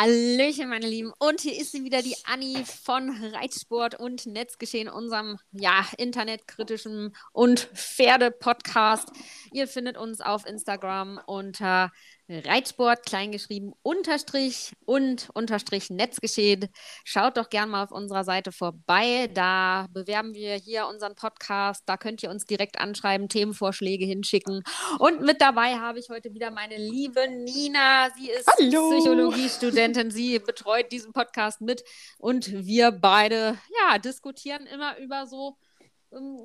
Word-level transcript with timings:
Hallöchen, 0.00 0.70
meine 0.70 0.86
Lieben. 0.86 1.12
Und 1.18 1.42
hier 1.42 1.60
ist 1.60 1.72
sie 1.72 1.84
wieder, 1.84 2.00
die 2.00 2.16
Anni 2.24 2.64
von 2.64 3.10
Reitsport 3.34 4.00
und 4.00 4.24
Netzgeschehen, 4.24 4.88
unserem 4.88 5.36
ja, 5.52 5.84
internetkritischen 5.98 7.14
und 7.32 7.68
Pferde-Podcast. 7.74 9.10
Ihr 9.52 9.68
findet 9.68 9.98
uns 9.98 10.22
auf 10.22 10.46
Instagram 10.46 11.20
unter 11.26 11.92
Reitsport, 12.30 13.04
kleingeschrieben, 13.04 13.72
unterstrich 13.82 14.72
und 14.84 15.28
unterstrich 15.34 15.90
Netzgeschehen. 15.90 16.68
Schaut 17.04 17.36
doch 17.36 17.50
gern 17.50 17.70
mal 17.70 17.82
auf 17.82 17.90
unserer 17.90 18.22
Seite 18.22 18.52
vorbei. 18.52 19.28
Da 19.34 19.88
bewerben 19.90 20.32
wir 20.34 20.54
hier 20.54 20.86
unseren 20.86 21.16
Podcast. 21.16 21.82
Da 21.86 21.96
könnt 21.96 22.22
ihr 22.22 22.30
uns 22.30 22.44
direkt 22.44 22.78
anschreiben, 22.78 23.28
Themenvorschläge 23.28 24.04
hinschicken. 24.04 24.62
Und 25.00 25.22
mit 25.22 25.40
dabei 25.40 25.74
habe 25.78 25.98
ich 25.98 26.08
heute 26.08 26.32
wieder 26.32 26.52
meine 26.52 26.76
liebe 26.76 27.28
Nina. 27.28 28.10
Sie 28.16 28.30
ist 28.30 28.46
Hallo. 28.46 28.90
Psychologiestudentin. 28.90 30.12
Sie 30.12 30.38
betreut 30.38 30.92
diesen 30.92 31.12
Podcast 31.12 31.60
mit. 31.60 31.82
Und 32.18 32.52
wir 32.64 32.92
beide, 32.92 33.58
ja, 33.80 33.98
diskutieren 33.98 34.66
immer 34.66 34.96
über 34.98 35.26
so 35.26 35.56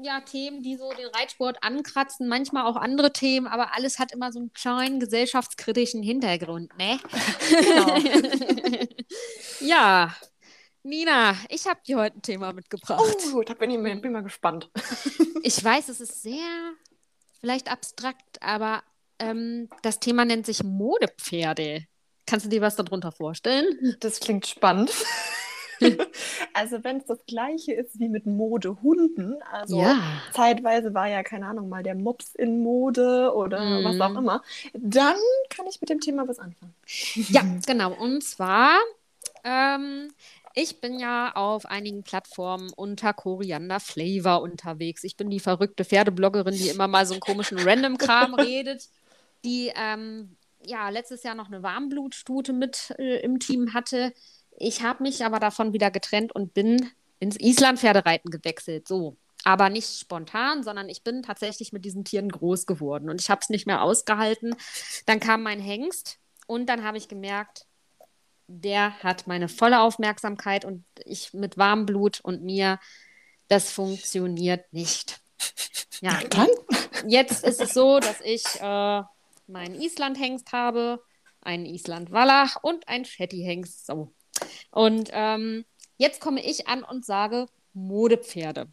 ja, 0.04 0.22
Themen, 0.22 0.62
die 0.62 0.78
so 0.78 0.92
den 0.92 1.08
Reitsport 1.08 1.58
ankratzen, 1.62 2.28
manchmal 2.28 2.66
auch 2.66 2.76
andere 2.76 3.12
Themen, 3.12 3.48
aber 3.48 3.74
alles 3.74 3.98
hat 3.98 4.12
immer 4.12 4.32
so 4.32 4.40
einen 4.40 4.54
kleinen 4.54 5.00
gesellschaftskritischen 5.00 6.04
Hintergrund, 6.04 6.78
ne? 6.78 7.00
Genau. 7.50 8.78
ja, 9.62 10.16
Nina, 10.84 11.36
ich 11.50 11.66
habe 11.66 11.80
dir 11.86 11.98
heute 11.98 12.20
ein 12.20 12.22
Thema 12.22 12.54
mitgebracht. 12.54 13.02
Oh, 13.34 13.42
da 13.42 13.56
bin 13.56 13.72
ich 13.72 13.82
bin, 13.82 14.02
bin 14.02 14.12
mal 14.12 14.22
gespannt. 14.22 14.70
ich 15.42 15.64
weiß, 15.64 15.90
es 15.90 16.00
ist 16.00 16.22
sehr, 16.22 16.74
vielleicht 17.40 17.72
abstrakt, 17.72 18.42
aber 18.42 18.84
ähm, 19.18 19.70
das 19.82 20.00
Thema 20.00 20.26
nennt 20.26 20.46
sich 20.46 20.64
Modepferde. 20.64 21.86
Kannst 22.28 22.46
du 22.46 22.50
dir 22.50 22.62
was 22.62 22.76
darunter 22.76 23.12
vorstellen? 23.12 23.98
Das 24.00 24.20
klingt 24.20 24.46
spannend. 24.46 24.92
also 26.54 26.84
wenn 26.84 26.98
es 26.98 27.06
das 27.06 27.26
gleiche 27.26 27.74
ist 27.74 28.00
wie 28.00 28.10
mit 28.10 28.26
Modehunden, 28.26 29.42
also 29.52 29.78
Ja. 29.78 29.98
zeitweise 30.34 30.94
war 30.94 31.08
ja, 31.08 31.24
keine 31.24 31.48
Ahnung, 31.48 31.70
mal 31.70 31.84
der 31.84 31.96
Mops 31.96 32.36
in 32.36 32.62
Mode 32.62 33.34
oder 33.36 33.82
Mhm. 33.82 33.84
was 33.84 34.00
auch 34.00 34.16
immer, 34.16 34.42
dann 34.74 35.16
kann 35.50 35.68
ich 35.68 35.82
mit 35.82 35.90
dem 35.90 36.00
Thema 36.00 36.28
was 36.28 36.40
anfangen. 36.40 36.74
Ja, 37.28 37.44
genau. 37.66 37.94
Und 37.94 38.24
zwar, 38.24 38.78
ähm, 39.44 40.10
ich 40.54 40.82
bin 40.82 41.00
ja 41.00 41.34
auf 41.36 41.66
einigen 41.66 42.04
Plattformen 42.04 42.72
unter 42.76 43.14
Koriander 43.14 43.80
Flavor 43.80 44.42
unterwegs. 44.42 45.04
Ich 45.04 45.18
bin 45.18 45.30
die 45.30 45.40
verrückte 45.40 45.86
Pferdebloggerin, 45.86 46.58
die 46.58 46.70
immer 46.70 46.88
mal 46.88 47.06
so 47.06 47.14
einen 47.16 47.22
komischen 47.22 47.60
Random-Kram 47.60 48.34
redet, 48.36 48.90
die 49.46 49.72
ähm, 49.76 50.38
ja 50.66 50.90
letztes 50.90 51.24
Jahr 51.24 51.36
noch 51.36 51.48
eine 51.48 51.64
Warmblutstute 51.64 52.54
mit 52.54 52.94
äh, 53.00 53.20
im 53.22 53.40
Team 53.40 53.74
hatte. 53.74 54.14
Ich 54.58 54.84
habe 54.84 55.04
mich 55.04 55.26
aber 55.26 55.40
davon 55.40 55.74
wieder 55.74 55.92
getrennt 55.92 56.34
und 56.34 56.54
bin 56.54 56.90
ins 57.20 57.38
Islandpferdereiten 57.38 58.32
gewechselt. 58.32 58.88
So. 58.88 59.18
Aber 59.44 59.70
nicht 59.70 60.00
spontan, 60.00 60.64
sondern 60.64 60.90
ich 60.90 61.04
bin 61.04 61.22
tatsächlich 61.22 61.72
mit 61.72 61.86
diesen 61.86 62.04
Tieren 62.04 62.30
groß 62.30 62.66
geworden 62.66 63.10
und 63.10 63.22
ich 63.22 63.30
habe 63.30 63.42
es 63.42 63.50
nicht 63.50 63.68
mehr 63.68 63.82
ausgehalten. 63.82 64.56
Dann 65.06 65.20
kam 65.20 65.44
mein 65.44 65.60
Hengst 65.60 66.20
und 66.48 66.68
dann 66.68 66.84
habe 66.84 66.98
ich 66.98 67.08
gemerkt, 67.08 67.68
der 68.48 69.00
hat 69.04 69.28
meine 69.28 69.50
volle 69.50 69.82
Aufmerksamkeit 69.82 70.66
und 70.66 70.84
ich 71.04 71.34
mit 71.34 71.58
Warmblut 71.58 72.22
und 72.22 72.44
mir, 72.44 72.80
das 73.48 73.72
funktioniert 73.72 74.72
nicht. 74.72 75.20
Ja, 76.02 76.20
Dann? 76.30 76.50
jetzt 77.08 77.44
ist 77.44 77.62
es 77.62 77.74
so, 77.74 78.00
dass 78.00 78.22
ich 78.22 78.44
äh, 78.60 79.02
meinen 79.48 79.80
Islandhengst 79.80 80.52
habe, 80.52 81.04
einen 81.42 81.66
Island-Wallach 81.66 82.58
und 82.62 82.88
einen 82.88 83.06
Shetty-Hengst. 83.06 83.86
So. 83.86 84.14
Und 84.72 85.10
ähm, 85.14 85.66
jetzt 85.98 86.20
komme 86.22 86.44
ich 86.44 86.68
an 86.68 86.84
und 86.84 87.06
sage 87.06 87.48
Modepferde. 87.74 88.68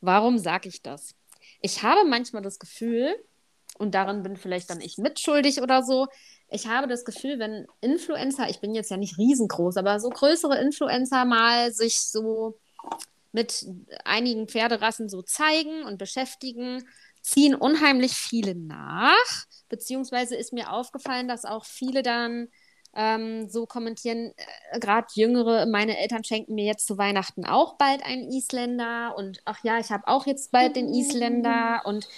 Warum 0.00 0.38
sage 0.38 0.68
ich 0.68 0.82
das? 0.82 1.14
Ich 1.60 1.82
habe 1.82 2.04
manchmal 2.08 2.42
das 2.42 2.58
Gefühl, 2.58 3.14
und 3.78 3.94
darin 3.94 4.22
bin 4.22 4.36
vielleicht 4.36 4.70
dann 4.70 4.80
ich 4.80 4.98
mitschuldig 4.98 5.60
oder 5.62 5.82
so, 5.82 6.06
ich 6.48 6.68
habe 6.68 6.86
das 6.86 7.04
Gefühl, 7.04 7.38
wenn 7.38 7.66
Influencer, 7.80 8.48
ich 8.48 8.60
bin 8.60 8.74
jetzt 8.74 8.90
ja 8.90 8.96
nicht 8.96 9.18
riesengroß, 9.18 9.76
aber 9.76 9.98
so 9.98 10.10
größere 10.10 10.58
Influencer 10.58 11.24
mal 11.24 11.72
sich 11.72 12.00
so 12.02 12.58
mit 13.32 13.66
einigen 14.04 14.46
Pferderassen 14.46 15.08
so 15.08 15.22
zeigen 15.22 15.82
und 15.84 15.98
beschäftigen, 15.98 16.88
ziehen 17.20 17.54
unheimlich 17.54 18.12
viele 18.12 18.54
nach. 18.54 19.46
Beziehungsweise 19.68 20.36
ist 20.36 20.52
mir 20.52 20.70
aufgefallen, 20.70 21.26
dass 21.26 21.44
auch 21.44 21.64
viele 21.64 22.02
dann 22.02 22.48
ähm, 22.94 23.48
so 23.48 23.66
kommentieren, 23.66 24.32
äh, 24.72 24.78
gerade 24.78 25.06
Jüngere, 25.14 25.66
meine 25.66 25.98
Eltern 25.98 26.24
schenken 26.24 26.54
mir 26.54 26.64
jetzt 26.64 26.86
zu 26.86 26.96
Weihnachten 26.98 27.44
auch 27.44 27.76
bald 27.76 28.04
einen 28.04 28.30
Isländer 28.30 29.14
und 29.16 29.40
ach 29.44 29.58
ja, 29.64 29.78
ich 29.78 29.90
habe 29.90 30.06
auch 30.06 30.26
jetzt 30.26 30.52
bald 30.52 30.76
den 30.76 30.92
Isländer. 30.92 31.82
Und 31.84 32.08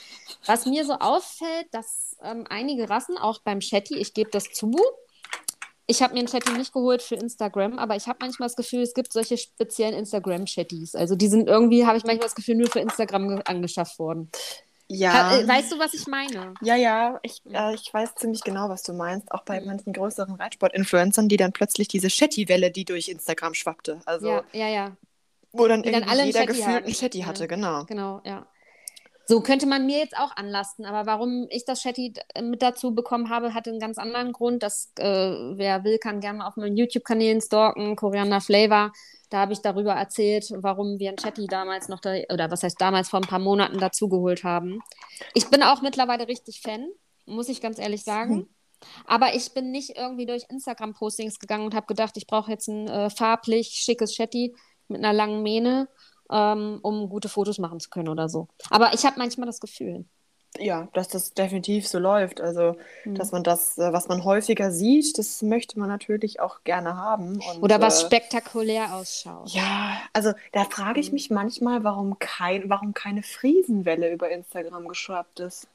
was 0.45 0.67
mir 0.67 0.85
so 0.85 0.95
auffällt, 0.95 1.67
dass 1.73 2.17
ähm, 2.23 2.45
einige 2.49 2.89
Rassen, 2.89 3.19
auch 3.19 3.41
beim 3.41 3.61
Shetty, 3.61 3.97
ich 3.99 4.15
gebe 4.15 4.31
das 4.31 4.45
zu, 4.53 4.73
ich 5.89 6.03
habe 6.03 6.15
mir 6.15 6.19
einen 6.19 6.29
Chatty 6.29 6.53
nicht 6.53 6.73
geholt 6.73 7.01
für 7.01 7.15
Instagram, 7.15 7.79
aber 7.79 7.95
ich 7.95 8.09
habe 8.09 8.19
manchmal 8.21 8.49
das 8.49 8.57
Gefühl, 8.57 8.81
es 8.81 8.93
gibt 8.93 9.13
solche 9.13 9.39
speziellen 9.39 9.95
Instagram-Chatties. 9.95 10.97
Also 10.97 11.15
die 11.15 11.29
sind 11.29 11.47
irgendwie, 11.49 11.87
habe 11.87 11.97
ich 11.97 12.03
manchmal 12.03 12.27
das 12.27 12.35
Gefühl, 12.35 12.57
nur 12.57 12.69
für 12.69 12.81
Instagram 12.81 13.29
ge- 13.29 13.43
angeschafft 13.45 14.01
worden. 14.01 14.29
Ja. 14.89 15.39
Äh, 15.39 15.49
weißt 15.49 15.73
du, 15.73 15.79
was 15.79 15.95
ich 15.95 16.07
meine? 16.07 16.55
ja, 16.63 16.77
ja, 16.77 17.19
ich, 17.23 17.43
äh, 17.53 17.75
ich 17.75 17.93
weiß 17.93 18.15
ziemlich 18.15 18.43
genau, 18.45 18.69
was 18.69 18.83
du 18.83 18.93
meinst. 18.93 19.31
Auch 19.33 19.43
bei 19.43 19.61
Mhm. 19.61 19.67
manchen 19.67 19.93
größeren 19.93 20.35
Reitsport-Influencern, 20.37 21.29
die 21.29 21.37
dann 21.37 21.53
plötzlich 21.53 21.89
diese 21.89 22.09
Shetty-Welle, 22.09 22.71
die 22.71 22.85
durch 22.85 23.09
Instagram 23.09 23.55
schwappte. 23.55 24.01
Also, 24.07 24.29
ja, 24.29 24.45
ja, 24.53 24.69
ja. 24.69 24.97
wo 25.53 25.67
dann 25.67 25.83
Die 25.83 25.91
dann 25.91 26.03
irgendwie 26.03 26.11
alle 26.13 26.23
einen 26.23 26.27
jeder 26.33 26.41
Shetty 26.41 26.59
gefühlt 26.59 26.85
einen 26.85 26.95
Shetty 26.95 27.19
Ja. 27.21 27.27
hatte, 27.27 27.49
genau. 27.49 27.85
Genau, 27.87 28.21
ja. 28.25 28.47
So 29.29 29.41
könnte 29.41 29.67
man 29.67 29.87
mir 29.87 29.99
jetzt 29.99 30.17
auch 30.17 30.37
anlasten, 30.37 30.85
aber 30.85 31.05
warum 31.11 31.49
ich 31.51 31.65
das 31.65 31.83
Chatty 31.83 32.13
d- 32.13 32.43
mit 32.43 32.63
dazu 32.63 32.95
bekommen 32.95 33.29
habe, 33.29 33.55
hatte 33.55 33.71
einen 33.71 33.81
ganz 33.81 33.99
anderen 33.99 34.31
Grund. 34.33 34.63
Das, 34.63 34.93
äh, 35.01 35.05
wer 35.05 35.83
will, 35.83 35.99
kann 35.99 36.21
gerne 36.21 36.39
mal 36.39 36.47
auf 36.47 36.57
meinen 36.57 36.77
YouTube-Kanälen 36.77 37.41
stalken, 37.41 37.97
Koriander 37.97 38.41
Flavor. 38.41 38.93
Da 39.29 39.39
habe 39.39 39.53
ich 39.53 39.61
darüber 39.61 39.93
erzählt, 39.93 40.53
warum 40.57 40.99
wir 40.99 41.11
ein 41.11 41.17
Chatty 41.17 41.47
damals 41.47 41.89
noch, 41.89 42.01
da, 42.01 42.15
oder 42.33 42.51
was 42.51 42.63
heißt 42.63 42.81
damals 42.81 43.09
vor 43.09 43.21
ein 43.21 43.29
paar 43.29 43.41
Monaten 43.41 43.79
dazugeholt 43.79 44.45
haben. 44.45 44.81
Ich 45.35 45.49
bin 45.49 45.63
auch 45.63 45.83
mittlerweile 45.83 46.29
richtig 46.29 46.61
Fan, 46.61 46.89
muss 47.27 47.49
ich 47.49 47.61
ganz 47.61 47.79
ehrlich 47.79 48.05
sagen. 48.05 48.35
Mhm. 48.37 48.49
Aber 49.07 49.35
ich 49.35 49.53
bin 49.53 49.71
nicht 49.71 49.97
irgendwie 49.97 50.27
durch 50.27 50.45
Instagram-Postings 50.49 51.39
gegangen 51.39 51.65
und 51.65 51.75
habe 51.75 51.87
gedacht, 51.87 52.17
ich 52.17 52.27
brauche 52.27 52.51
jetzt 52.51 52.69
ein 52.69 52.87
äh, 52.89 53.11
farblich 53.11 53.69
schickes 53.69 54.15
Shetty 54.15 54.55
mit 54.89 55.03
einer 55.03 55.13
langen 55.13 55.43
Mähne, 55.43 55.89
ähm, 56.31 56.79
um 56.83 57.09
gute 57.09 57.29
Fotos 57.29 57.59
machen 57.59 57.81
zu 57.81 57.91
können 57.91 58.09
oder 58.09 58.29
so. 58.29 58.49
Aber 58.71 58.95
ich 58.95 59.05
habe 59.05 59.19
manchmal 59.19 59.47
das 59.47 59.61
Gefühl. 59.61 60.05
Ja, 60.61 60.89
dass 60.93 61.09
das 61.09 61.33
definitiv 61.35 61.87
so 61.87 61.99
läuft. 61.99 62.41
Also, 62.41 62.77
Hm. 63.05 63.15
dass 63.15 63.33
man 63.33 63.43
das, 63.45 63.79
äh, 63.79 63.93
was 63.93 64.09
man 64.09 64.25
häufiger 64.25 64.71
sieht, 64.71 65.19
das 65.19 65.43
möchte 65.43 65.79
man 65.79 65.89
natürlich 65.89 66.41
auch 66.41 66.65
gerne 66.65 66.97
haben. 66.97 67.41
Und, 67.41 67.63
Oder 67.63 67.81
was 67.81 68.03
äh, 68.03 68.07
spektakulär 68.07 68.95
ausschaut. 68.95 69.51
Ja, 69.51 69.99
also 70.13 70.33
da 70.53 70.65
frage 70.65 71.01
ich 71.01 71.09
Mhm. 71.09 71.15
mich 71.15 71.31
manchmal, 71.31 71.85
warum, 71.85 72.19
kein, 72.19 72.69
warum 72.69 72.95
keine 72.95 73.23
Friesenwelle 73.23 74.13
über 74.13 74.31
Instagram 74.31 74.89
geschwappt 74.89 75.41
ist. 75.41 75.69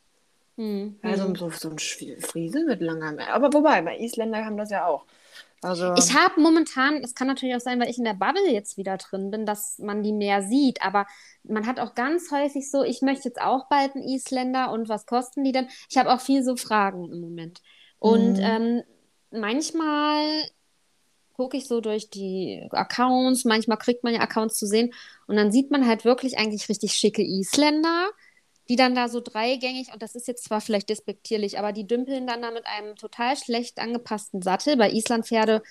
Hm, 0.58 0.96
Also 1.02 1.25
hm. 1.25 1.36
so, 1.36 1.50
so 1.50 1.70
ein 1.70 1.80
Friese 1.80 2.66
mit 2.66 2.81
langer. 2.81 3.28
Aber 3.34 3.53
wobei, 3.53 3.81
bei 3.81 3.97
Isländer 3.97 4.46
haben 4.46 4.58
das 4.58 4.70
ja 4.70 4.86
auch. 4.86 5.06
Also, 5.62 5.88
Ich 5.94 6.14
habe 6.14 6.40
momentan, 6.42 7.04
es 7.04 7.16
kann 7.16 7.28
natürlich 7.28 7.56
auch 7.56 7.60
sein, 7.60 7.80
weil 7.80 7.90
ich 7.90 7.98
in 7.98 8.06
der 8.06 8.14
Bubble 8.14 8.50
jetzt 8.52 8.78
wieder 8.78 8.98
drin 8.98 9.30
bin, 9.30 9.46
dass 9.46 9.78
man 9.80 10.04
die 10.04 10.14
mehr 10.14 10.42
sieht, 10.42 10.82
aber 10.82 11.06
man 11.44 11.68
hat 11.68 11.80
auch 11.82 11.96
ganz 11.96 12.32
häufig 12.32 12.72
so, 12.72 12.84
ich 12.84 13.02
möchte 13.02 13.28
jetzt 13.28 13.42
auch 13.42 13.68
bald 13.70 13.96
einen 13.96 14.08
Isländer 14.08 14.72
und 14.72 14.88
was 14.90 15.06
kosten 15.06 15.44
die 15.44 15.52
denn? 15.52 15.68
Ich 15.90 15.97
habe 15.97 16.14
auch 16.14 16.22
viel 16.22 16.44
so 16.44 16.56
Fragen 16.56 17.12
im 17.12 17.20
Moment. 17.20 17.62
Und 18.00 18.40
Mhm. 18.40 18.41
ähm, 18.41 18.84
manchmal 19.32 20.44
gucke 21.34 21.58
ich 21.58 21.68
so 21.68 21.82
durch 21.82 22.09
die 22.09 22.68
Accounts, 22.72 23.46
manchmal 23.46 23.78
kriegt 23.78 24.03
man 24.03 24.14
ja 24.14 24.22
Accounts 24.22 24.58
zu 24.58 24.68
sehen 24.68 24.94
und 25.28 25.35
dann 25.38 25.52
sieht 25.52 25.72
man 25.72 25.88
halt 25.88 26.06
wirklich 26.06 26.38
eigentlich 26.38 26.70
richtig 26.70 26.94
schicke 26.94 27.24
Isländer, 27.24 28.09
die 28.69 28.75
dann 28.75 28.96
da 28.96 29.09
so 29.09 29.19
dreigängig, 29.22 29.93
und 29.93 30.02
das 30.02 30.16
ist 30.16 30.28
jetzt 30.28 30.46
zwar 30.46 30.61
vielleicht 30.61 30.90
despektierlich, 30.90 31.59
aber 31.59 31.72
die 31.73 31.87
dümpeln 31.87 32.28
dann 32.28 32.41
da 32.41 32.52
mit 32.52 32.66
einem 32.66 32.96
total 32.96 33.35
schlecht 33.37 33.79
angepassten 33.79 34.41
Sattel. 34.41 34.78
Bei 34.78 34.90
Islandpferde, 34.91 35.61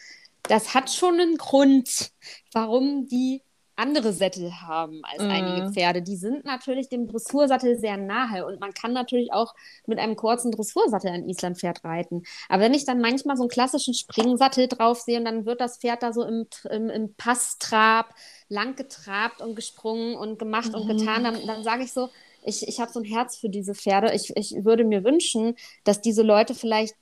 das 0.49 0.75
hat 0.75 0.91
schon 0.91 1.21
einen 1.21 1.37
Grund, 1.39 2.11
warum 2.53 3.07
die 3.07 3.43
andere 3.77 4.13
Sättel 4.13 4.53
haben 4.61 5.01
als 5.05 5.23
Mhm. 5.23 5.31
einige 5.31 5.63
Pferde. 5.63 6.03
Die 6.03 6.17
sind 6.17 6.45
natürlich 6.45 6.91
dem 6.91 7.07
Dressursattel 7.07 7.79
sehr 7.79 7.97
nahe 7.97 8.45
und 8.45 8.61
man 8.61 8.75
kann 8.75 8.93
natürlich 8.93 9.33
auch 9.33 9.55
mit 9.87 9.99
einem 9.99 10.17
kurzen 10.17 10.53
Dressursattel 10.53 11.11
ein 11.11 11.27
Islandpferd 11.27 11.83
reiten. 11.83 12.23
Aber 12.51 12.63
wenn 12.63 12.75
ich 12.75 12.85
dann 12.85 13.01
manchmal 13.01 13.37
so 13.39 13.45
einen 13.45 13.49
klassischen 13.51 13.95
Springsattel 13.95 14.69
drauf 14.69 15.01
sehe 15.01 15.19
und 15.19 15.25
dann 15.25 15.47
wird 15.47 15.63
das 15.63 15.79
Pferd 15.79 16.03
da 16.03 16.13
so 16.13 16.25
im, 16.25 16.47
im, 16.71 16.91
im 16.91 17.15
Passtrab 17.15 18.15
lang 18.49 18.77
getrabt 18.77 19.41
und 19.41 19.55
gesprungen 19.55 20.15
und 20.15 20.39
gemacht 20.39 20.75
und 20.75 20.87
Mhm. 20.87 20.87
getan, 20.87 21.25
dann, 21.25 21.47
dann 21.47 21.65
sage 21.65 21.85
ich 21.85 21.93
so, 21.95 22.11
ich, 22.45 22.67
ich 22.67 22.81
habe 22.81 22.91
so 22.93 23.01
ein 23.01 23.05
Herz 23.05 23.37
für 23.39 23.49
diese 23.49 23.75
Pferde. 23.75 24.13
Ich, 24.15 24.33
ich 24.37 24.65
würde 24.65 24.85
mir 24.85 25.05
wünschen, 25.05 25.55
dass 25.85 26.01
diese 26.01 26.23
Leute 26.23 26.55
vielleicht 26.55 26.95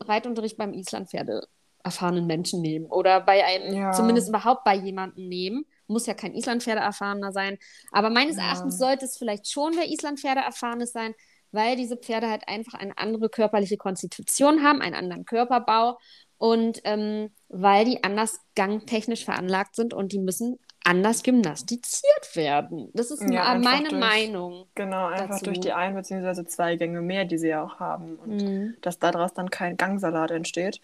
Reitunterricht 0.00 0.56
beim 0.56 0.72
Islandpferde 0.74 1.46
erfahrenen 1.82 2.26
Menschen 2.26 2.62
nehmen 2.62 2.86
oder 2.86 3.20
bei 3.20 3.44
einem, 3.44 3.74
Ja. 3.74 3.92
zumindest 3.92 4.28
überhaupt 4.28 4.64
bei 4.64 4.74
jemandem 4.74 5.28
nehmen. 5.28 5.66
Muss 5.86 6.06
ja 6.06 6.14
kein 6.14 6.34
Islandpferde-Erfahrener 6.34 7.30
sein. 7.32 7.58
Aber 7.92 8.08
meines 8.08 8.36
Ja. 8.36 8.44
Erachtens 8.44 8.78
sollte 8.78 9.04
es 9.04 9.18
vielleicht 9.18 9.50
schon 9.50 9.74
wer 9.76 9.86
Islandpferde-Erfahrenes 9.90 10.92
sein, 10.92 11.14
weil 11.52 11.76
diese 11.76 11.96
Pferde 11.98 12.30
halt 12.30 12.48
einfach 12.48 12.74
eine 12.74 12.96
andere 12.96 13.28
körperliche 13.28 13.76
Konstitution 13.76 14.62
haben, 14.62 14.80
einen 14.80 14.94
anderen 14.94 15.24
Körperbau 15.26 15.98
und 16.38 16.80
ähm, 16.84 17.30
weil 17.48 17.84
die 17.84 18.02
anders 18.02 18.40
gangtechnisch 18.56 19.24
veranlagt 19.24 19.76
sind 19.76 19.92
und 19.94 20.12
die 20.12 20.18
müssen 20.18 20.58
anders 20.84 21.22
gymnastiziert 21.22 22.34
werden. 22.36 22.90
Das 22.94 23.10
ist 23.10 23.22
Ja, 23.30 23.54
meine 23.58 23.88
durch- 23.88 24.00
Meinung. 24.00 24.66
Genau, 24.74 25.06
einfach 25.06 25.30
dazu. 25.30 25.44
durch 25.46 25.60
die 25.60 25.72
ein- 25.72 25.94
bzw. 25.94 26.44
zwei 26.44 26.76
Gänge 26.76 27.00
mehr, 27.00 27.24
die 27.24 27.38
sie 27.38 27.48
ja 27.48 27.64
auch 27.64 27.80
haben. 27.80 28.16
Und 28.16 28.36
Mhm. 28.36 28.76
dass 28.82 28.98
daraus 28.98 29.32
dann 29.34 29.50
kein 29.50 29.76
Gangsalat 29.76 30.30
entsteht. 30.30 30.80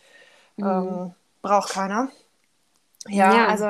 Mhm. 0.57 0.65
Ähm, 0.67 1.15
braucht 1.43 1.71
keiner. 1.71 2.09
Ja, 3.09 3.35
Ja. 3.35 3.47
also, 3.49 3.65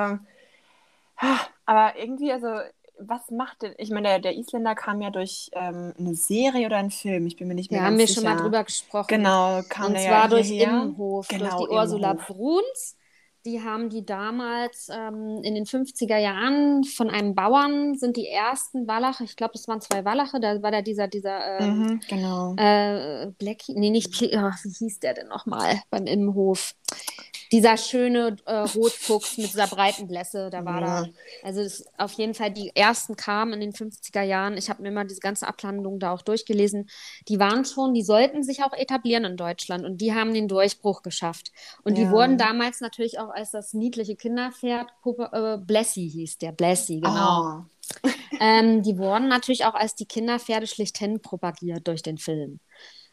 ah, 1.16 1.38
aber 1.66 1.98
irgendwie, 1.98 2.32
also, 2.32 2.48
was 3.02 3.30
macht 3.30 3.62
denn, 3.62 3.74
ich 3.78 3.90
meine, 3.90 4.08
der, 4.08 4.18
der 4.18 4.36
Isländer 4.36 4.74
kam 4.74 5.00
ja 5.00 5.10
durch 5.10 5.50
ähm, 5.54 5.94
eine 5.98 6.14
Serie 6.14 6.66
oder 6.66 6.76
einen 6.76 6.90
Film, 6.90 7.26
ich 7.26 7.36
bin 7.36 7.48
mir 7.48 7.54
nicht 7.54 7.70
mehr 7.70 7.80
Da 7.80 7.84
ganz 7.86 7.92
haben 7.94 7.98
wir 7.98 8.06
sicher. 8.06 8.20
schon 8.20 8.30
mal 8.36 8.42
drüber 8.42 8.62
gesprochen. 8.64 9.06
Genau, 9.08 9.62
kam 9.68 9.86
Und 9.86 9.94
der 9.94 10.02
zwar 10.02 10.22
ja 10.24 10.28
durch 10.28 10.46
hierher. 10.48 10.68
Immenhof, 10.68 11.28
Genau, 11.28 11.56
durch 11.58 11.68
die 11.70 11.74
Ursula 11.74 12.10
Immenhof. 12.10 12.26
Bruns. 12.26 12.96
Die 13.46 13.62
haben 13.62 13.88
die 13.88 14.04
damals 14.04 14.88
ähm, 14.92 15.40
in 15.42 15.54
den 15.54 15.64
50er 15.64 16.18
Jahren 16.18 16.84
von 16.84 17.08
einem 17.08 17.34
Bauern, 17.34 17.94
sind 17.96 18.16
die 18.16 18.28
ersten 18.28 18.86
Wallache, 18.86 19.24
ich 19.24 19.34
glaube, 19.34 19.52
das 19.54 19.66
waren 19.66 19.80
zwei 19.80 20.04
Wallache, 20.04 20.40
da 20.40 20.62
war 20.62 20.70
da 20.70 20.82
dieser, 20.82 21.08
dieser 21.08 21.58
ähm, 21.58 21.78
Mhm, 21.78 22.00
genau. 22.08 22.54
äh, 22.58 23.28
Black, 23.38 23.62
nee, 23.68 23.90
nicht, 23.90 24.08
oh, 24.22 24.50
wie 24.62 24.68
hieß 24.70 25.00
der 25.00 25.14
denn 25.14 25.28
nochmal 25.28 25.80
beim 25.90 26.06
Immenhof? 26.06 26.74
Dieser 27.52 27.76
schöne 27.76 28.36
äh, 28.46 28.54
Rotfuchs 28.58 29.36
mit 29.36 29.48
dieser 29.52 29.66
breiten 29.68 30.06
Blässe, 30.06 30.50
da 30.50 30.64
war 30.64 30.80
Ja. 30.80 31.02
da. 31.02 31.08
Also 31.42 31.60
es, 31.60 31.84
auf 31.98 32.12
jeden 32.12 32.34
Fall, 32.34 32.52
die 32.52 32.70
ersten 32.76 33.16
kamen 33.16 33.54
in 33.54 33.60
den 33.60 33.72
50er 33.72 34.22
Jahren. 34.22 34.56
Ich 34.56 34.68
habe 34.70 34.82
mir 34.82 34.88
immer 34.88 35.04
diese 35.04 35.20
ganze 35.20 35.48
Abhandlung 35.48 35.98
da 35.98 36.12
auch 36.12 36.22
durchgelesen. 36.22 36.88
Die 37.28 37.38
waren 37.40 37.64
schon, 37.64 37.94
die 37.94 38.02
sollten 38.02 38.42
sich 38.42 38.62
auch 38.62 38.72
etablieren 38.72 39.24
in 39.24 39.36
Deutschland 39.36 39.84
und 39.84 39.98
die 40.00 40.14
haben 40.14 40.34
den 40.34 40.48
Durchbruch 40.48 41.02
geschafft. 41.02 41.50
Und 41.82 41.96
die 41.98 42.02
Ja. 42.04 42.10
wurden 42.10 42.38
damals 42.38 42.80
natürlich 42.80 43.18
auch 43.18 43.30
als 43.30 43.50
das 43.50 43.72
niedliche 43.72 44.16
Kinderpferd, 44.16 44.88
Puppe, 45.02 45.30
äh, 45.32 45.58
Blessy 45.64 46.08
hieß 46.10 46.38
der, 46.38 46.52
Blessy, 46.52 47.00
genau. 47.00 47.40
Oh, 47.40 47.64
Ähm, 48.40 48.82
die 48.82 48.96
wurden 48.98 49.28
natürlich 49.28 49.64
auch 49.66 49.74
als 49.74 49.94
die 49.94 50.06
Kinderpferde 50.06 50.66
schlichthin 50.66 51.20
propagiert 51.20 51.86
durch 51.86 52.02
den 52.02 52.18
Film. 52.18 52.60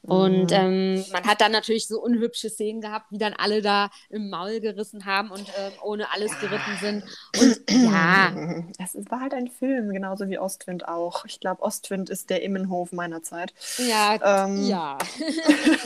Und 0.05 0.49
Mhm. 0.49 0.53
ähm, 0.53 1.05
man 1.11 1.23
hat 1.25 1.41
dann 1.41 1.51
natürlich 1.51 1.87
so 1.87 2.01
unhübsche 2.01 2.49
Szenen 2.49 2.81
gehabt, 2.81 3.11
wie 3.11 3.17
dann 3.17 3.33
alle 3.33 3.61
da 3.61 3.89
im 4.09 4.29
Maul 4.29 4.59
gerissen 4.61 5.05
haben 5.05 5.31
und 5.31 5.51
ähm, 5.55 5.73
ohne 5.81 6.11
alles 6.11 6.39
geritten 6.39 6.77
sind. 6.77 7.03
Und 7.31 7.59
ja, 7.71 8.33
Es 8.79 8.95
war 9.09 9.21
halt 9.21 9.33
ein 9.33 9.47
Film, 9.49 9.89
genauso 9.89 10.29
wie 10.29 10.39
Ostwind 10.39 10.87
auch. 10.87 11.25
Ich 11.25 11.39
glaube, 11.39 11.61
Ostwind 11.63 12.09
ist 12.09 12.29
der 12.29 12.43
Immenhof 12.43 12.91
meiner 12.91 13.21
Zeit. 13.23 13.53
ja, 13.77 14.19
Ähm, 14.21 14.55
ja, 14.55 14.97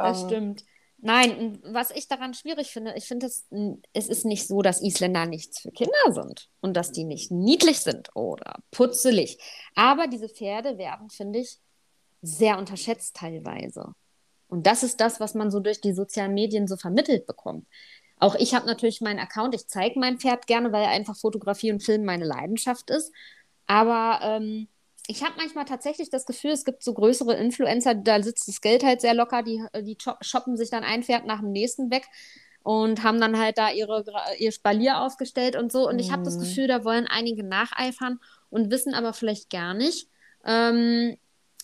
das 0.00 0.18
Ähm, 0.20 0.22
stimmt. 0.22 0.64
Nein, 1.00 1.60
was 1.64 1.92
ich 1.92 2.08
daran 2.08 2.34
schwierig 2.34 2.72
finde, 2.72 2.94
ich 2.96 3.06
finde, 3.06 3.26
es, 3.26 3.46
es 3.92 4.08
ist 4.08 4.24
nicht 4.24 4.48
so, 4.48 4.62
dass 4.62 4.82
Isländer 4.82 5.26
nichts 5.26 5.60
für 5.60 5.70
Kinder 5.70 5.92
sind 6.12 6.48
und 6.60 6.76
dass 6.76 6.90
die 6.90 7.04
nicht 7.04 7.30
niedlich 7.30 7.78
sind 7.80 8.10
oder 8.16 8.56
putzelig. 8.72 9.38
Aber 9.74 10.06
diese 10.08 10.28
Pferde 10.28 10.78
werden, 10.78 11.08
finde 11.10 11.40
ich, 11.40 11.58
sehr 12.22 12.58
unterschätzt 12.58 13.16
teilweise. 13.16 13.92
Und 14.48 14.66
das 14.66 14.82
ist 14.82 15.00
das, 15.00 15.20
was 15.20 15.34
man 15.34 15.50
so 15.50 15.60
durch 15.60 15.80
die 15.80 15.92
sozialen 15.92 16.34
Medien 16.34 16.66
so 16.66 16.76
vermittelt 16.76 17.26
bekommt. 17.26 17.66
Auch 18.18 18.34
ich 18.34 18.54
habe 18.54 18.66
natürlich 18.66 19.00
meinen 19.00 19.20
Account, 19.20 19.54
ich 19.54 19.68
zeige 19.68 19.98
mein 20.00 20.18
Pferd 20.18 20.46
gerne, 20.46 20.72
weil 20.72 20.86
einfach 20.86 21.16
Fotografie 21.16 21.70
und 21.72 21.82
Film 21.82 22.04
meine 22.04 22.24
Leidenschaft 22.24 22.90
ist. 22.90 23.12
Aber 23.66 24.20
ähm, 24.22 24.68
ich 25.06 25.22
habe 25.22 25.34
manchmal 25.36 25.64
tatsächlich 25.66 26.10
das 26.10 26.26
Gefühl, 26.26 26.50
es 26.50 26.64
gibt 26.64 26.82
so 26.82 26.94
größere 26.94 27.34
Influencer, 27.34 27.94
da 27.94 28.22
sitzt 28.22 28.48
das 28.48 28.60
Geld 28.60 28.82
halt 28.84 29.00
sehr 29.00 29.14
locker, 29.14 29.42
die, 29.42 29.62
die 29.82 29.96
shoppen 30.20 30.56
sich 30.56 30.70
dann 30.70 30.84
ein 30.84 31.02
Pferd 31.02 31.26
nach 31.26 31.40
dem 31.40 31.52
nächsten 31.52 31.90
weg 31.90 32.06
und 32.62 33.02
haben 33.02 33.20
dann 33.20 33.38
halt 33.38 33.56
da 33.58 33.70
ihre, 33.70 34.04
ihr 34.38 34.52
Spalier 34.52 35.00
aufgestellt 35.00 35.56
und 35.56 35.70
so. 35.72 35.88
Und 35.88 35.98
ich 35.98 36.10
habe 36.12 36.22
das 36.24 36.36
Mhm. 36.36 36.40
Gefühl, 36.40 36.66
da 36.66 36.84
wollen 36.84 37.06
einige 37.06 37.44
nacheifern 37.44 38.18
und 38.50 38.70
wissen 38.70 38.94
aber 38.94 39.12
vielleicht 39.12 39.48
gar 39.50 39.74
nicht, 39.74 40.08
ähm, 40.44 41.16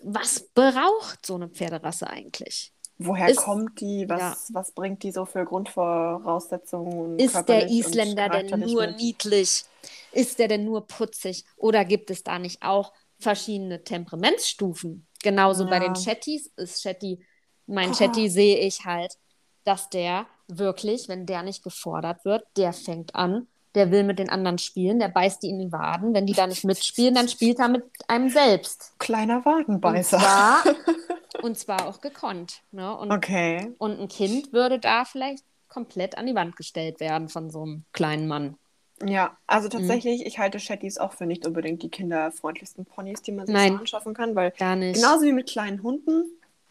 was 0.05 0.41
braucht 0.55 1.25
so 1.27 1.35
eine 1.35 1.49
Pferderasse 1.49 2.09
eigentlich? 2.09 2.73
Woher 2.99 3.29
Ist- 3.29 3.39
kommt 3.39 3.81
die? 3.81 4.09
Was, 4.09 4.21
ja. 4.21 4.55
was 4.55 4.73
bringt 4.73 5.03
die 5.03 5.11
so 5.11 5.25
für 5.27 5.45
Grundvoraussetzungen? 5.45 7.13
und 7.15 7.19
Ist 7.19 7.49
der 7.49 7.69
Isländer 7.69 8.29
denn 8.29 8.61
nur 8.61 8.87
mit? 8.87 8.97
niedlich? 8.99 9.65
Ist 10.13 10.39
der 10.39 10.49
denn 10.49 10.65
nur 10.65 10.87
putzig? 10.87 11.45
Oder 11.57 11.85
gibt 11.85 12.11
es 12.11 12.23
da 12.23 12.39
nicht 12.39 12.63
auch 12.63 12.93
verschiedene 13.19 13.83
Temperamentsstufen? 13.83 15.07
Genauso 15.23 15.67
bei 15.67 15.79
Ja. 15.83 15.89
den 15.89 15.95
Chattis 15.95 16.47
ist 16.57 16.83
Chatty, 16.83 17.19
mein 17.67 17.91
Oh. 17.91 17.95
Chatty 17.95 18.29
sehe 18.29 18.59
ich 18.59 18.85
halt, 18.85 19.17
dass 19.65 19.89
der 19.89 20.27
wirklich, 20.49 21.09
wenn 21.09 21.27
der 21.27 21.43
nicht 21.43 21.63
gefordert 21.65 22.25
wird, 22.25 22.47
der 22.57 22.73
fängt 22.73 23.15
an, 23.15 23.49
der 23.75 23.91
will 23.91 24.05
mit 24.05 24.19
den 24.19 24.31
anderen 24.31 24.59
spielen, 24.59 24.99
der 24.99 25.09
beißt 25.09 25.43
die 25.43 25.49
in 25.51 25.59
die 25.59 25.73
Waden. 25.73 26.15
Wenn 26.15 26.27
die 26.27 26.33
da 26.33 26.47
nicht 26.47 26.65
mitspielen, 26.65 27.15
dann 27.15 27.29
spielt 27.29 27.59
er 27.59 27.69
mit 27.69 27.85
einem 28.09 28.29
selbst. 28.29 28.93
Kleiner 28.99 29.39
Und 29.39 29.45
Wadenbeißer. 29.47 30.19
zwar, 30.19 30.65
und 31.43 31.59
zwar 31.59 31.89
auch 31.89 32.01
gekonnt. 32.01 32.63
Ne? 32.73 32.97
Und 32.97 33.11
Okay. 33.13 33.73
und 33.79 34.01
ein 34.01 34.09
Kind 34.09 34.53
würde 34.53 34.79
da 34.79 35.05
vielleicht 35.05 35.45
komplett 35.69 36.17
an 36.17 36.27
die 36.27 36.35
Wand 36.35 36.57
gestellt 36.57 37.01
werden 37.01 37.29
von 37.29 37.51
so 37.51 37.63
einem 37.63 37.85
kleinen 37.93 38.29
Mann. 38.29 38.57
Ja, 39.05 39.37
also 39.49 39.67
Mhm. 39.67 39.73
tatsächlich, 39.73 40.25
ich 40.25 40.39
halte 40.39 40.61
Shetties 40.61 40.99
auch 40.99 41.13
für 41.13 41.27
nicht 41.27 41.45
unbedingt 41.47 41.83
die 41.83 41.89
kinderfreundlichsten 41.89 42.85
Ponys, 42.85 43.23
die 43.23 43.33
man 43.33 43.47
sich 43.47 43.55
Nein. 43.55 43.73
so 43.73 43.79
anschaffen 43.79 44.15
kann, 44.15 44.37
weil 44.37 44.53
Gar 44.57 44.77
nicht. 44.77 44.95
genauso 44.95 45.25
wie 45.25 45.33
mit 45.33 45.49
kleinen 45.49 45.83
Hunden 45.83 46.27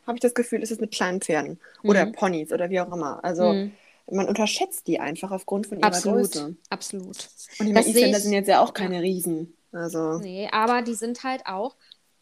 habe 0.08 0.18
ich 0.18 0.22
das 0.22 0.34
Gefühl, 0.34 0.62
ist 0.64 0.72
es 0.72 0.80
mit 0.80 0.92
kleinen 0.92 1.22
Pferden 1.22 1.60
oder 1.84 2.06
Mhm. 2.06 2.12
Ponys 2.14 2.52
oder 2.54 2.70
wie 2.70 2.80
auch 2.80 2.92
immer. 2.92 3.24
Also 3.24 3.54
Mhm. 3.54 3.74
Man 4.12 4.28
unterschätzt 4.28 4.88
die 4.88 5.00
einfach 5.00 5.32
aufgrund 5.32 5.68
von 5.68 5.80
ihrer 5.80 5.88
Absolut. 5.88 6.32
Größe. 6.32 6.56
Absolut. 6.70 7.30
Und 7.60 7.68
die 7.68 7.74
Isländer 7.74 8.20
sind 8.20 8.34
jetzt 8.34 8.48
ja 8.48 8.62
auch 8.62 8.74
keine 8.74 9.02
Riesen. 9.02 9.56
Also 9.72 10.20
Nee, 10.20 10.50
aber 10.52 10.82
die 10.82 10.94
sind 10.94 11.24
halt 11.24 11.46
auch, 11.46 11.76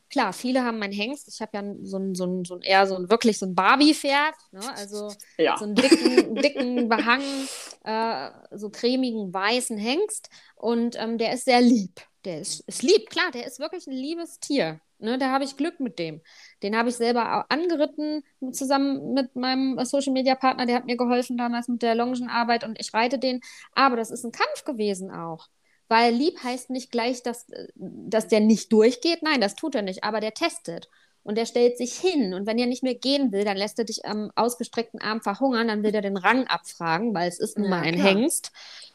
klar, 0.10 0.33
viele 0.33 0.63
haben 0.63 0.80
meinen 0.80 0.94
Hengst. 0.94 1.28
Ich 1.28 1.42
habe 1.42 1.57
ja 1.57 1.63
so 1.83 1.98
ein, 1.98 2.16
so 2.16 2.25
ein, 2.25 2.45
so 2.45 2.55
ein 2.55 2.62
eher 2.62 2.88
so 2.88 2.96
ein 2.96 3.10
wirklich 3.10 3.39
so 3.39 3.46
ein 3.46 3.55
Barbie-Pferd, 3.55 4.36
ne? 4.51 4.62
Also 4.75 5.12
ja. 5.38 5.58
so 5.58 5.65
einen 5.65 5.75
dicken, 5.75 6.36
dicken, 6.36 6.89
behangen, 6.89 7.48
äh, 7.84 8.29
so 8.51 8.70
cremigen, 8.70 9.34
weißen 9.34 9.77
Hengst. 9.77 10.29
Und 10.55 10.96
ähm, 11.00 11.17
der 11.17 11.34
ist 11.34 11.46
sehr 11.46 11.62
lieb. 11.62 12.01
Der 12.25 12.39
ist, 12.39 12.62
ist 12.67 12.84
lieb, 12.84 13.10
klar, 13.10 13.32
der 13.34 13.48
ist 13.48 13.60
wirklich 13.60 13.88
ein 13.88 13.94
liebes 13.94 14.39
Tier. 14.39 14.79
Ne, 15.01 15.17
da 15.17 15.31
habe 15.31 15.43
ich 15.43 15.58
Glück 15.58 15.79
mit 15.79 15.98
dem. 16.00 16.22
Den 16.63 16.77
habe 16.77 16.89
ich 16.89 16.96
selber 16.96 17.46
angeritten, 17.51 18.24
zusammen 18.51 19.13
mit 19.13 19.36
meinem 19.36 19.84
Social 19.84 20.13
Media 20.13 20.36
Partner. 20.36 20.65
Der 20.67 20.75
hat 20.75 20.86
mir 20.86 20.98
geholfen 20.98 21.38
damals 21.38 21.67
mit 21.67 21.81
der 21.81 21.96
Longenarbeit 21.96 22.63
und 22.63 22.79
ich 22.79 22.93
reite 22.93 23.17
den. 23.17 23.41
Aber 23.74 23.96
das 23.96 24.12
ist 24.12 24.24
ein 24.24 24.31
Kampf 24.31 24.63
gewesen 24.63 25.12
auch. 25.12 25.50
Weil 25.89 26.13
lieb 26.13 26.41
heißt 26.43 26.70
nicht 26.70 26.91
gleich, 26.91 27.24
dass, 27.24 27.50
äh, 27.50 27.67
dass 27.75 28.27
der 28.27 28.41
nicht 28.41 28.72
durchgeht. 28.72 29.24
Nein, 29.24 29.41
das 29.41 29.55
tut 29.55 29.75
er 29.75 29.81
nicht. 29.81 30.03
Aber 30.03 30.20
der 30.20 30.34
testet. 30.34 30.88
Und 31.24 31.38
der 31.38 31.46
stellt 31.48 31.77
sich 31.77 31.93
hin. 32.00 32.34
Und 32.34 32.46
wenn 32.48 32.58
er 32.60 32.67
nicht 32.67 32.84
mehr 32.84 32.96
gehen 32.96 33.31
will, 33.31 33.43
dann 33.43 33.58
lässt 33.58 33.79
er 33.79 33.86
dich 33.86 34.05
am 34.05 34.31
ausgestreckten 34.36 35.01
Arm 35.01 35.22
verhungern. 35.22 35.67
Dann 35.67 35.84
will 35.84 35.93
er 35.96 36.01
den 36.01 36.17
Rang 36.17 36.48
abfragen, 36.48 37.13
weil 37.15 37.27
es 37.27 37.39
ist 37.39 37.58
nun 37.58 37.67
Ja, 37.67 37.70
mal 37.70 37.81
ein 37.81 37.96
klar. 37.96 38.15
Hengst. 38.15 38.51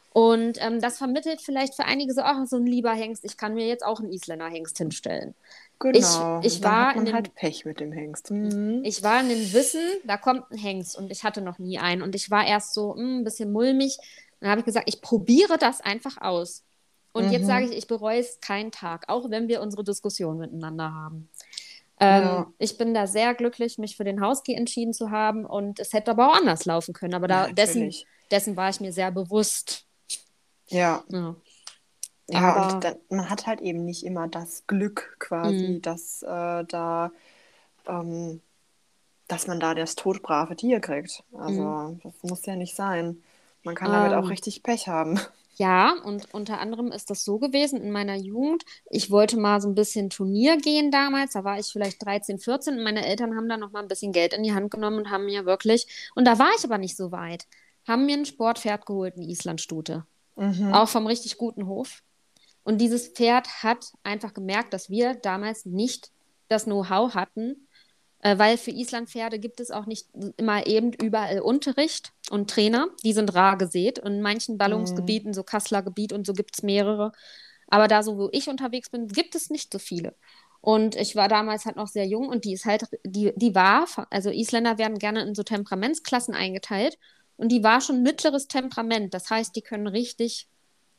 Und 0.09 0.57
ähm, 0.61 0.81
das 0.81 0.97
vermittelt 0.97 1.41
vielleicht 1.41 1.75
für 1.75 1.85
einige 1.85 2.13
so, 2.13 2.21
ach, 2.21 2.45
so 2.47 2.55
ein 2.57 2.65
lieber 2.65 2.91
Hengst, 2.93 3.23
ich 3.23 3.37
kann 3.37 3.53
mir 3.53 3.67
jetzt 3.67 3.85
auch 3.85 3.99
einen 3.99 4.11
Isländer 4.11 4.47
Hengst 4.49 4.77
hinstellen. 4.79 5.35
Genau. 5.79 6.39
ich 6.43 6.61
Dann 6.61 6.71
war 6.73 6.95
in 6.95 7.05
dem- 7.05 7.13
halt 7.13 7.35
Pech 7.35 7.65
mit 7.65 7.79
dem 7.79 7.91
Hengst. 7.91 8.31
Mhm. 8.31 8.81
Ich 8.83 9.03
war 9.03 9.21
in 9.21 9.29
dem 9.29 9.53
Wissen, 9.53 9.81
da 10.05 10.17
kommt 10.17 10.49
ein 10.51 10.57
Hengst 10.57 10.97
und 10.97 11.11
ich 11.11 11.23
hatte 11.23 11.41
noch 11.41 11.59
nie 11.59 11.77
einen. 11.77 12.01
Und 12.01 12.15
ich 12.15 12.31
war 12.31 12.45
erst 12.47 12.73
so 12.73 12.95
hm, 12.95 13.19
ein 13.19 13.23
bisschen 13.23 13.51
mulmig. 13.51 13.97
Dann 14.39 14.49
habe 14.49 14.59
ich 14.61 14.65
gesagt, 14.65 14.87
ich 14.89 15.01
probiere 15.01 15.57
das 15.57 15.81
einfach 15.81 16.19
aus. 16.21 16.63
Und 17.13 17.31
jetzt 17.31 17.43
Mhm. 17.43 17.47
sage 17.47 17.65
ich, 17.65 17.71
ich 17.71 17.87
bereue 17.87 18.19
es 18.19 18.39
keinen 18.41 18.71
Tag, 18.71 19.05
auch 19.07 19.29
wenn 19.29 19.47
wir 19.47 19.61
unsere 19.61 19.83
Diskussion 19.83 20.37
miteinander 20.37 20.93
haben. 20.93 21.29
Ähm, 21.99 22.23
Ja. 22.23 22.53
Ich 22.59 22.77
bin 22.77 22.93
da 22.93 23.07
sehr 23.07 23.33
glücklich, 23.33 23.77
mich 23.79 23.97
für 23.97 24.03
den 24.03 24.23
Husky 24.23 24.53
entschieden 24.53 24.93
zu 24.93 25.09
haben. 25.11 25.45
Und 25.45 25.79
es 25.79 25.93
hätte 25.93 26.11
aber 26.11 26.29
auch 26.31 26.35
anders 26.37 26.65
laufen 26.65 26.93
können. 26.93 27.13
Aber 27.15 27.27
da, 27.27 27.47
Ja, 27.47 27.53
dessen, 27.53 27.91
dessen 28.29 28.55
war 28.55 28.69
ich 28.69 28.79
mir 28.79 28.93
sehr 28.93 29.11
bewusst. 29.11 29.85
Ja. 30.67 31.03
Ja. 31.09 31.35
Ja, 32.29 32.53
Aber- 32.55 32.73
und 32.75 32.83
dann, 32.83 32.95
man 33.09 33.29
hat 33.29 33.47
halt 33.47 33.61
eben 33.61 33.85
nicht 33.85 34.03
immer 34.05 34.27
das 34.27 34.65
Glück 34.67 35.15
quasi, 35.19 35.75
Mhm. 35.75 35.81
dass 35.81 36.23
äh, 36.23 36.65
da, 36.65 37.11
ähm, 37.87 38.41
dass 39.27 39.47
man 39.47 39.59
da 39.59 39.73
das 39.75 39.95
todbrave 39.95 40.55
Tier 40.55 40.79
kriegt. 40.79 41.23
Also 41.37 41.61
Mhm. 41.61 41.99
das 42.03 42.13
muss 42.23 42.45
ja 42.45 42.55
nicht 42.55 42.75
sein. 42.75 43.21
Man 43.63 43.75
kann 43.75 43.91
damit 43.91 44.11
Ähm. 44.13 44.19
auch 44.23 44.29
richtig 44.29 44.63
Pech 44.63 44.87
haben. 44.87 45.19
Ja, 45.59 45.95
und 46.05 46.31
unter 46.35 46.59
anderem 46.59 46.91
ist 46.91 47.09
das 47.09 47.25
so 47.25 47.39
gewesen 47.39 47.81
in 47.81 47.89
meiner 47.89 48.13
Jugend. 48.15 48.63
Ich 48.91 49.09
wollte 49.09 49.37
mal 49.37 49.59
so 49.59 49.67
ein 49.67 49.73
bisschen 49.73 50.11
Turnier 50.11 50.57
gehen 50.57 50.91
damals. 50.91 51.33
Da 51.33 51.43
war 51.43 51.57
ich 51.57 51.65
vielleicht 51.65 52.05
13, 52.05 52.37
14 52.37 52.77
und 52.77 52.83
meine 52.83 53.03
Eltern 53.03 53.35
haben 53.35 53.49
dann 53.49 53.61
noch 53.61 53.71
mal 53.71 53.81
ein 53.81 53.87
bisschen 53.87 54.11
Geld 54.11 54.33
in 54.33 54.43
die 54.43 54.53
Hand 54.53 54.69
genommen 54.69 54.99
und 54.99 55.09
haben 55.09 55.25
mir 55.25 55.47
wirklich, 55.47 55.87
und 56.13 56.25
da 56.25 56.37
war 56.37 56.49
ich 56.55 56.63
aber 56.63 56.77
nicht 56.77 56.95
so 56.95 57.11
weit, 57.11 57.47
haben 57.87 58.05
mir 58.05 58.17
ein 58.17 58.25
Sportpferd 58.27 58.85
geholt, 58.85 59.15
eine 59.15 59.25
Islandstute. 59.27 60.05
Mhm. 60.35 60.75
Auch 60.75 60.89
vom 60.89 61.07
richtig 61.07 61.37
guten 61.39 61.65
Hof. 61.65 62.03
Und 62.67 62.79
dieses 62.79 63.07
Pferd 63.07 63.63
hat 63.63 63.93
einfach 64.03 64.33
gemerkt, 64.33 64.73
dass 64.73 64.89
wir 64.89 65.13
damals 65.13 65.65
nicht 65.65 66.11
das 66.49 66.65
Know-how 66.65 67.13
hatten, 67.13 67.65
äh, 68.19 68.37
weil 68.37 68.57
für 68.57 68.71
Islandpferde 68.71 69.39
gibt 69.39 69.61
es 69.61 69.71
auch 69.71 69.85
nicht 69.85 70.09
immer 70.35 70.67
eben 70.67 70.91
überall 70.91 71.39
Unterricht 71.39 72.11
und 72.29 72.49
Trainer. 72.49 72.89
Die 73.05 73.13
sind 73.13 73.33
rar 73.33 73.57
gesät. 73.57 73.99
Und 73.99 74.15
in 74.15 74.21
manchen 74.21 74.57
Ballungsgebieten, 74.57 75.29
mhm. 75.29 75.33
so 75.33 75.43
Kasseler 75.43 75.81
Gebiet 75.81 76.11
und 76.11 76.27
so 76.27 76.33
gibt 76.33 76.57
es 76.57 76.61
mehrere. 76.61 77.13
Aber 77.67 77.87
da, 77.87 78.03
so 78.03 78.17
wo 78.17 78.27
ich 78.33 78.49
unterwegs 78.49 78.89
bin, 78.89 79.07
gibt 79.07 79.35
es 79.35 79.49
nicht 79.49 79.71
so 79.71 79.79
viele. 79.79 80.13
Und 80.59 80.97
ich 80.97 81.15
war 81.15 81.29
damals 81.29 81.65
halt 81.65 81.77
noch 81.77 81.87
sehr 81.87 82.05
jung 82.05 82.27
und 82.27 82.43
die 82.43 82.51
ist 82.51 82.65
halt, 82.65 82.89
die, 83.05 83.31
die 83.37 83.55
war, 83.55 83.87
also 84.09 84.29
Isländer 84.29 84.77
werden 84.77 84.99
gerne 84.99 85.21
in 85.21 85.35
so 85.35 85.43
Temperamentsklassen 85.43 86.35
eingeteilt. 86.35 86.99
Und 87.37 87.47
die 87.47 87.63
war 87.63 87.79
schon 87.79 88.03
mittleres 88.03 88.49
Temperament. 88.49 89.13
Das 89.13 89.29
heißt, 89.29 89.55
die 89.55 89.61
können 89.61 89.87
richtig 89.87 90.49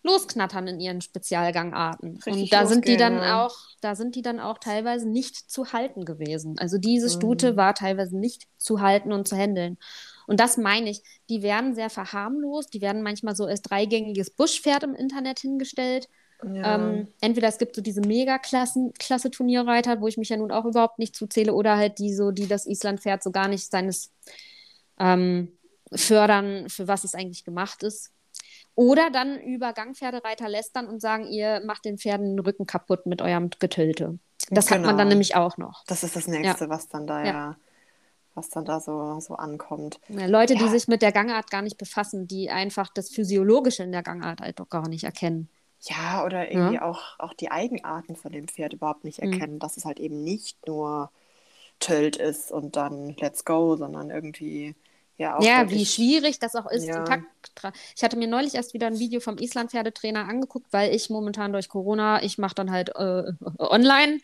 losknattern 0.02 0.66
in 0.68 0.80
ihren 0.80 1.00
Spezialgangarten. 1.00 2.16
Richtig 2.16 2.32
und 2.34 2.52
da 2.52 2.66
sind 2.66 2.86
die 2.86 2.96
dann 2.96 3.18
auch, 3.18 3.56
da 3.80 3.94
sind 3.94 4.14
die 4.14 4.22
dann 4.22 4.40
auch 4.40 4.58
teilweise 4.58 5.08
nicht 5.08 5.50
zu 5.50 5.72
halten 5.72 6.04
gewesen. 6.04 6.56
Also 6.58 6.78
diese 6.78 7.10
Stute 7.10 7.52
mhm. 7.52 7.56
war 7.56 7.74
teilweise 7.74 8.16
nicht 8.16 8.46
zu 8.56 8.80
halten 8.80 9.12
und 9.12 9.26
zu 9.28 9.36
handeln. 9.36 9.78
Und 10.26 10.40
das 10.40 10.56
meine 10.56 10.90
ich, 10.90 11.02
die 11.28 11.42
werden 11.42 11.74
sehr 11.74 11.90
verharmlost, 11.90 12.72
die 12.74 12.80
werden 12.80 13.02
manchmal 13.02 13.34
so 13.34 13.46
als 13.46 13.62
dreigängiges 13.62 14.30
Buschpferd 14.30 14.82
im 14.82 14.94
Internet 14.94 15.40
hingestellt. 15.40 16.08
Ja. 16.44 16.76
Ähm, 16.76 17.08
entweder 17.20 17.48
es 17.48 17.58
gibt 17.58 17.74
so 17.74 17.82
diese 17.82 18.00
Mega-Klasse-Turnierreiter, 18.02 20.00
wo 20.00 20.06
ich 20.06 20.18
mich 20.18 20.28
ja 20.28 20.36
nun 20.36 20.52
auch 20.52 20.66
überhaupt 20.66 20.98
nicht 20.98 21.16
zuzähle, 21.16 21.52
oder 21.52 21.76
halt 21.76 21.98
die 21.98 22.14
so, 22.14 22.30
die 22.30 22.46
das 22.46 22.66
Island-Pferd 22.66 23.22
so 23.22 23.32
gar 23.32 23.48
nicht 23.48 23.68
seines 23.70 24.12
ähm, 25.00 25.58
fördern, 25.92 26.68
für 26.68 26.86
was 26.86 27.04
es 27.04 27.14
eigentlich 27.14 27.44
gemacht 27.44 27.82
ist. 27.82 28.12
Oder 28.78 29.10
dann 29.10 29.40
über 29.40 29.72
Gangpferdereiter 29.72 30.48
lästern 30.48 30.86
und 30.86 31.00
sagen, 31.00 31.26
ihr 31.26 31.60
macht 31.66 31.84
den 31.84 31.98
Pferden 31.98 32.36
den 32.36 32.38
Rücken 32.38 32.64
kaputt 32.64 33.06
mit 33.06 33.20
eurem 33.20 33.50
Getölte. 33.58 34.20
Das 34.50 34.66
genau. 34.66 34.78
hat 34.78 34.86
man 34.86 34.90
dann 34.90 34.96
genau. 34.98 35.08
nämlich 35.08 35.34
auch 35.34 35.56
noch. 35.56 35.82
Das 35.88 36.04
ist 36.04 36.14
das 36.14 36.28
Nächste, 36.28 36.66
ja. 36.66 36.70
was 36.70 36.86
dann 36.86 37.04
da 37.08 37.18
ja. 37.18 37.26
ja. 37.26 37.56
was 38.36 38.50
dann 38.50 38.64
da 38.64 38.78
so, 38.78 39.18
so 39.18 39.34
ankommt. 39.34 39.98
Ja, 40.06 40.26
Leute, 40.26 40.54
die 40.54 40.68
sich 40.68 40.86
mit 40.86 41.02
der 41.02 41.10
Gangart 41.10 41.50
gar 41.50 41.62
nicht 41.62 41.76
befassen, 41.76 42.28
die 42.28 42.50
einfach 42.50 42.88
das 42.94 43.08
Physiologische 43.08 43.82
in 43.82 43.90
der 43.90 44.04
Gangart 44.04 44.42
halt 44.42 44.60
doch 44.60 44.68
gar 44.68 44.88
nicht 44.88 45.02
erkennen. 45.02 45.48
Ja, 45.80 46.24
oder 46.24 46.48
irgendwie 46.48 46.78
auch, 46.78 47.18
auch 47.18 47.34
die 47.34 47.50
Eigenarten 47.50 48.14
von 48.14 48.30
dem 48.30 48.46
Pferd 48.46 48.74
überhaupt 48.74 49.02
nicht 49.02 49.20
mhm. 49.20 49.32
erkennen, 49.32 49.54
mhm. 49.54 49.58
dass 49.58 49.76
es 49.76 49.86
halt 49.86 49.98
eben 49.98 50.22
nicht 50.22 50.68
nur 50.68 51.10
Tölt 51.80 52.14
ist 52.14 52.52
und 52.52 52.76
dann 52.76 53.16
let's 53.18 53.44
go, 53.44 53.74
sondern 53.74 54.10
irgendwie 54.10 54.76
ja, 55.18 55.40
ja 55.40 55.70
wie 55.70 55.84
schwierig 55.84 56.38
das 56.38 56.54
auch 56.54 56.70
ist. 56.70 56.86
Ja. 56.86 57.04
ich 57.94 58.02
hatte 58.02 58.16
mir 58.16 58.28
neulich 58.28 58.54
erst 58.54 58.72
wieder 58.72 58.86
ein 58.86 58.98
Video 58.98 59.20
vom 59.20 59.36
Island-Pferdetrainer 59.36 60.28
angeguckt, 60.28 60.72
weil 60.72 60.94
ich 60.94 61.10
momentan 61.10 61.52
durch 61.52 61.68
Corona, 61.68 62.22
ich 62.22 62.38
mache 62.38 62.54
dann 62.54 62.70
halt 62.70 62.90
äh, 62.90 63.32
online 63.58 64.20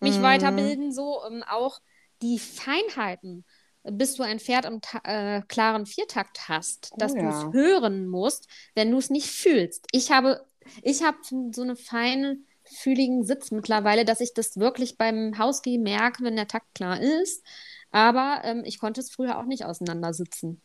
mich 0.00 0.18
mm. 0.18 0.22
weiterbilden, 0.22 0.92
so 0.92 1.24
um, 1.24 1.36
ähm, 1.36 1.44
auch 1.48 1.80
die 2.22 2.38
Feinheiten, 2.38 3.44
bis 3.84 4.14
du 4.14 4.22
ein 4.22 4.40
Pferd 4.40 4.64
im 4.64 4.80
äh, 5.04 5.42
klaren 5.42 5.86
Viertakt 5.86 6.48
hast, 6.48 6.92
dass 6.96 7.12
oh, 7.12 7.16
du 7.16 7.28
es 7.28 7.52
hören 7.52 8.08
musst, 8.08 8.48
wenn 8.74 8.90
du 8.90 8.98
es 8.98 9.10
nicht 9.10 9.28
fühlst. 9.28 9.86
Ich 9.92 10.10
habe, 10.10 10.44
ich 10.82 11.02
habe 11.02 11.18
so 11.52 11.62
eine 11.62 11.76
feine 11.76 12.38
fühligen 12.64 13.24
Sitz 13.24 13.50
mittlerweile, 13.50 14.04
dass 14.04 14.20
ich 14.20 14.34
das 14.34 14.58
wirklich 14.58 14.98
beim 14.98 15.38
Hausgehen 15.38 15.82
merke, 15.82 16.22
wenn 16.24 16.36
der 16.36 16.48
Takt 16.48 16.74
klar 16.74 17.00
ist. 17.00 17.44
Aber 17.90 18.40
ähm, 18.44 18.62
ich 18.64 18.78
konnte 18.78 19.00
es 19.00 19.10
früher 19.10 19.38
auch 19.38 19.44
nicht 19.44 19.64
auseinandersitzen. 19.64 20.60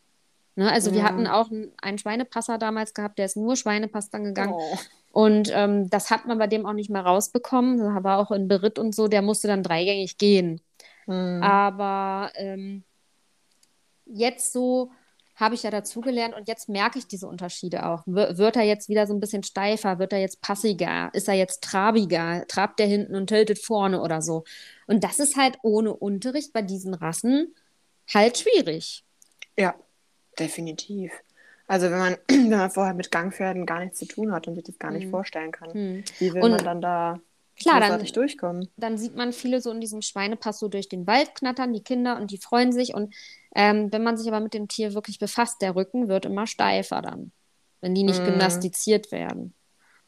Ne? 0.56 0.72
Also 0.72 0.90
ja. 0.90 0.98
wir 0.98 1.04
hatten 1.04 1.28
auch 1.28 1.50
einen 1.82 1.98
Schweinepasser 1.98 2.58
damals 2.58 2.94
gehabt, 2.94 3.18
der 3.18 3.26
ist 3.26 3.38
nur 3.38 3.56
Schweinepass 3.56 4.10
dann 4.10 4.24
gegangen. 4.24 4.54
Oh. 4.56 4.78
Und 5.12 5.52
ähm, 5.54 5.90
das 5.90 6.10
hat 6.10 6.26
man 6.26 6.40
bei 6.40 6.48
dem 6.48 6.66
auch 6.66 6.74
nicht 6.74 6.90
mehr 6.90 7.04
rausbekommen. 7.04 7.78
Das 7.78 8.04
war 8.04 8.18
auch 8.18 8.32
in 8.32 8.48
Beritt 8.48 8.80
und 8.80 8.96
so, 8.96 9.08
der 9.08 9.22
musste 9.22 9.48
dann 9.48 9.64
dreigängig 9.64 10.18
gehen. 10.18 10.60
Mhm. 11.06 11.44
Aber 11.44 12.32
ähm, 12.36 12.84
jetzt 14.06 14.54
so 14.54 14.92
habe 15.36 15.56
ich 15.56 15.64
ja 15.64 15.72
dazugelernt 15.72 16.36
und 16.36 16.48
jetzt 16.48 16.70
merke 16.70 17.00
ich 17.00 17.08
diese 17.08 17.28
Unterschiede 17.28 17.86
auch. 17.86 18.04
W 18.06 18.38
wird 18.38 18.56
er 18.56 18.64
jetzt 18.64 18.88
wieder 18.90 19.08
so 19.08 19.14
ein 19.14 19.20
bisschen 19.20 19.44
steifer? 19.44 20.00
Wird 20.00 20.14
er 20.14 20.20
jetzt 20.20 20.42
passiger? 20.42 21.10
Ist 21.14 21.28
er 21.28 21.34
jetzt 21.34 21.64
trabiger? 21.64 22.46
Trabt 22.48 22.80
er 22.80 22.86
hinten 22.86 23.16
und 23.16 23.28
tiltet 23.28 23.60
vorne 23.60 24.02
oder 24.02 24.22
so? 24.22 24.44
Und 24.86 25.04
das 25.04 25.20
ist 25.20 25.36
halt 25.36 25.58
ohne 25.64 25.94
Unterricht 25.94 26.54
bei 26.54 26.62
diesen 26.62 26.94
Rassen 26.94 27.56
halt 28.14 28.38
schwierig. 28.38 29.04
Ja, 29.58 29.76
definitiv. 30.38 31.12
Also 31.68 31.90
wenn 31.90 32.00
man, 32.00 32.18
wenn 32.28 32.50
man 32.50 32.72
vorher 32.72 32.94
mit 32.94 33.12
Gangpferden 33.12 33.66
gar 33.66 33.80
nichts 33.80 34.00
zu 34.00 34.06
tun 34.06 34.32
hat 34.32 34.48
und 34.48 34.56
sich 34.56 34.64
das 34.64 34.78
gar 34.78 34.92
nicht 34.92 35.06
hm. 35.06 35.12
vorstellen 35.12 35.52
kann, 35.52 35.74
hm. 35.74 36.04
wie 36.20 36.34
will 36.34 36.44
und 36.44 36.52
man 36.52 36.64
dann 36.64 36.82
da 36.82 37.20
Klar, 37.56 37.80
dann, 37.80 38.04
durchkommen? 38.04 38.70
Dann 38.78 38.98
sieht 38.98 39.16
man 39.16 39.32
viele 39.32 39.62
so 39.62 39.72
in 39.72 39.80
diesem 39.80 40.02
Schweinepass 40.02 40.60
so 40.60 40.68
durch 40.68 40.90
den 40.90 41.06
Wald 41.06 41.36
knattern, 41.36 41.74
die 41.74 41.84
Kinder, 41.84 42.18
und 42.20 42.32
die 42.32 42.38
freuen 42.38 42.72
sich. 42.72 42.94
Und 42.94 43.14
ähm, 43.56 43.92
wenn 43.92 44.04
man 44.04 44.18
sich 44.18 44.28
aber 44.28 44.40
mit 44.40 44.54
dem 44.54 44.68
Tier 44.68 44.94
wirklich 44.94 45.20
befasst, 45.20 45.62
der 45.62 45.76
Rücken 45.76 46.08
wird 46.08 46.26
immer 46.26 46.48
steifer 46.48 47.02
dann, 47.02 47.32
wenn 47.82 47.94
die 47.94 48.04
nicht 48.04 48.22
mm. 48.22 48.26
gymnastiziert 48.26 49.12
werden. 49.12 49.54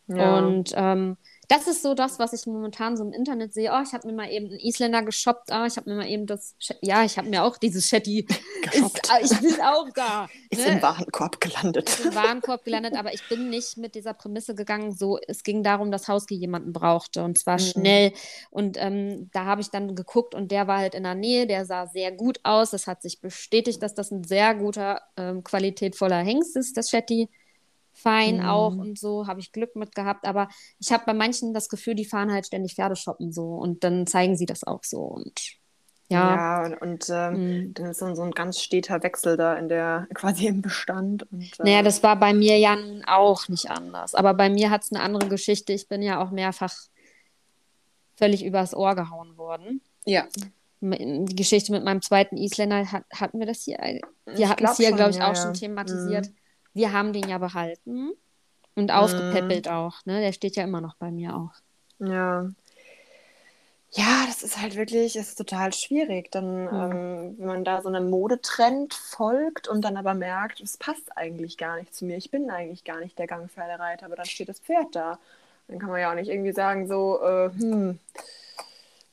Ja. 0.07 0.37
Und 0.39 0.73
ähm, 0.75 1.17
das 1.47 1.67
ist 1.67 1.81
so 1.81 1.93
das, 1.93 2.19
was 2.19 2.33
ich 2.33 2.45
momentan 2.45 2.97
so 2.97 3.03
im 3.03 3.11
Internet 3.11 3.53
sehe. 3.53 3.71
Oh, 3.73 3.81
ich 3.81 3.93
habe 3.93 4.07
mir 4.07 4.13
mal 4.13 4.29
eben 4.31 4.47
einen 4.47 4.59
Isländer 4.59 5.03
geshoppt. 5.03 5.51
Ah, 5.51 5.65
ich 5.65 5.77
habe 5.77 5.89
mir 5.89 5.97
mal 5.97 6.07
eben 6.07 6.25
das. 6.25 6.55
Ja, 6.81 7.03
ich 7.03 7.17
habe 7.17 7.29
mir 7.29 7.43
auch 7.43 7.57
dieses 7.57 7.87
Shetty. 7.87 8.25
Ist, 8.71 9.11
ah, 9.11 9.19
ich 9.21 9.39
bin 9.39 9.61
auch 9.61 9.89
da. 9.93 10.27
Ist 10.49 10.65
ne? 10.65 10.73
im 10.73 10.81
Warenkorb 10.81 11.39
gelandet. 11.39 11.89
Ist 11.89 12.05
im 12.05 12.15
Warenkorb 12.15 12.63
gelandet, 12.63 12.95
aber 12.95 13.13
ich 13.13 13.27
bin 13.27 13.49
nicht 13.49 13.77
mit 13.77 13.95
dieser 13.95 14.13
Prämisse 14.13 14.55
gegangen. 14.55 14.95
So, 14.95 15.19
es 15.27 15.43
ging 15.43 15.63
darum, 15.63 15.91
dass 15.91 16.07
Hauski 16.07 16.35
jemanden 16.35 16.73
brauchte 16.73 17.23
und 17.23 17.37
zwar 17.37 17.55
mhm. 17.55 17.65
schnell. 17.65 18.13
Und 18.49 18.77
ähm, 18.79 19.29
da 19.33 19.45
habe 19.45 19.61
ich 19.61 19.69
dann 19.69 19.95
geguckt 19.95 20.35
und 20.35 20.51
der 20.51 20.67
war 20.67 20.79
halt 20.79 20.95
in 20.95 21.03
der 21.03 21.15
Nähe. 21.15 21.47
Der 21.47 21.65
sah 21.65 21.87
sehr 21.87 22.11
gut 22.11 22.39
aus. 22.43 22.73
Es 22.73 22.87
hat 22.87 23.01
sich 23.01 23.21
bestätigt, 23.21 23.81
dass 23.83 23.93
das 23.93 24.11
ein 24.11 24.23
sehr 24.23 24.55
guter, 24.55 25.01
ähm, 25.17 25.43
qualitätvoller 25.43 26.17
Hengst 26.17 26.55
ist, 26.55 26.77
das 26.77 26.89
Shetty 26.89 27.29
fein 27.95 28.37
mhm. 28.37 28.45
auch 28.45 28.75
und 28.75 28.99
so, 28.99 29.25
habe 29.25 29.39
ich 29.39 29.51
Glück 29.51 29.75
mit 29.75 29.95
gehabt. 29.95 30.27
Aber 30.27 30.49
ich 30.79 30.91
habe 30.91 31.03
bei 31.05 31.13
manchen 31.13 31.53
das 31.53 31.69
Gefühl, 31.69 31.95
die 31.95 32.05
fahren 32.05 32.31
halt 32.31 32.45
ständig 32.45 32.75
Pferde 32.75 32.95
shoppen 32.95 33.31
so 33.31 33.55
und 33.55 33.83
dann 33.83 34.05
zeigen 34.05 34.35
sie 34.35 34.45
das 34.45 34.63
auch 34.63 34.83
so. 34.83 34.99
Und 34.99 35.57
ja. 36.07 36.35
Ja, 36.35 36.65
und, 36.65 36.81
und 36.81 37.09
ähm, 37.09 37.33
mhm. 37.33 37.73
dann 37.73 37.85
ist 37.87 38.01
dann 38.01 38.15
so 38.15 38.21
ein 38.21 38.31
ganz 38.31 38.59
steter 38.59 39.01
Wechsel 39.01 39.37
da 39.37 39.55
in 39.55 39.69
der, 39.69 40.07
quasi 40.13 40.47
im 40.47 40.61
Bestand. 40.61 41.23
Und, 41.31 41.43
äh, 41.59 41.63
naja, 41.63 41.81
das 41.81 42.03
war 42.03 42.19
bei 42.19 42.33
mir 42.33 42.59
ja 42.59 42.75
nun 42.75 43.03
auch 43.05 43.47
nicht 43.47 43.71
anders. 43.71 44.13
Aber 44.13 44.33
bei 44.33 44.49
mir 44.49 44.69
hat 44.69 44.83
es 44.83 44.91
eine 44.91 45.01
andere 45.01 45.29
Geschichte. 45.29 45.73
Ich 45.73 45.87
bin 45.87 46.01
ja 46.01 46.21
auch 46.21 46.31
mehrfach 46.31 46.75
völlig 48.17 48.45
übers 48.45 48.75
Ohr 48.75 48.95
gehauen 48.95 49.37
worden. 49.37 49.81
Ja. 50.05 50.27
Die 50.81 51.35
Geschichte 51.35 51.71
mit 51.71 51.83
meinem 51.83 52.01
zweiten 52.01 52.37
Isländer 52.37 52.91
hat, 52.91 53.05
hatten 53.11 53.39
wir 53.39 53.47
das 53.47 53.63
hier. 53.63 53.79
Wir 54.25 54.49
hatten 54.49 54.65
es 54.65 54.77
hier, 54.77 54.91
glaube 54.91 55.09
ich, 55.09 55.17
ja, 55.17 55.31
auch 55.31 55.35
ja. 55.35 55.41
schon 55.41 55.53
thematisiert. 55.53 56.27
Mhm 56.27 56.35
wir 56.75 56.93
haben 56.93 57.13
den 57.13 57.27
ja 57.27 57.39
behalten 57.39 58.11
und 58.75 58.91
aufgepäppelt 58.91 59.65
mhm. 59.65 59.71
auch. 59.71 60.05
Ne? 60.05 60.19
Der 60.19 60.33
steht 60.33 60.55
ja 60.55 60.63
immer 60.63 60.81
noch 60.81 60.95
bei 60.95 61.09
mir 61.09 61.35
auch. 61.35 61.53
Ja. 61.99 62.51
Ja, 63.91 64.25
das 64.27 64.43
ist 64.43 64.61
halt 64.61 64.75
wirklich, 64.75 65.15
ist 65.15 65.37
total 65.37 65.71
schwierig. 65.73 66.29
Dann, 66.29 66.63
mhm. 66.63 66.67
ähm, 66.67 67.35
wenn 67.37 67.47
man 67.47 67.63
da 67.63 67.81
so 67.81 67.87
einem 67.87 68.09
Modetrend 68.09 68.93
folgt 68.93 69.69
und 69.69 69.81
dann 69.83 69.95
aber 69.95 70.13
merkt, 70.13 70.59
es 70.59 70.75
passt 70.75 71.17
eigentlich 71.17 71.57
gar 71.57 71.77
nicht 71.77 71.95
zu 71.95 72.03
mir. 72.03 72.17
Ich 72.17 72.29
bin 72.29 72.49
eigentlich 72.49 72.83
gar 72.83 72.99
nicht 72.99 73.17
der 73.17 73.27
Gangpferdereiter, 73.27 74.05
aber 74.05 74.17
dann 74.17 74.25
steht 74.25 74.49
das 74.49 74.59
Pferd 74.59 74.93
da. 74.93 75.17
Dann 75.69 75.79
kann 75.79 75.89
man 75.89 76.01
ja 76.01 76.11
auch 76.11 76.15
nicht 76.15 76.29
irgendwie 76.29 76.51
sagen, 76.51 76.87
so, 76.87 77.21
äh, 77.23 77.49
hm, 77.51 77.99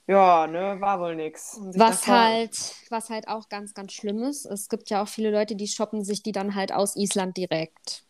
ja, 0.07 0.47
ne, 0.47 0.81
war 0.81 1.01
wohl 1.01 1.15
nix. 1.15 1.59
Was 1.75 2.07
halt, 2.09 2.57
was 2.91 3.09
halt 3.09 3.29
auch 3.29 3.49
ganz, 3.49 3.73
ganz 3.73 3.93
schlimm 3.93 4.23
ist, 4.23 4.45
es 4.47 4.69
gibt 4.69 4.91
ja 4.91 5.03
auch 5.03 5.09
viele 5.09 5.31
Leute, 5.31 5.55
die 5.55 5.69
shoppen 5.69 6.05
sich 6.05 6.23
die 6.23 6.33
dann 6.33 6.55
halt 6.55 6.73
aus 6.73 6.97
Island 6.97 7.37
direkt. 7.37 8.05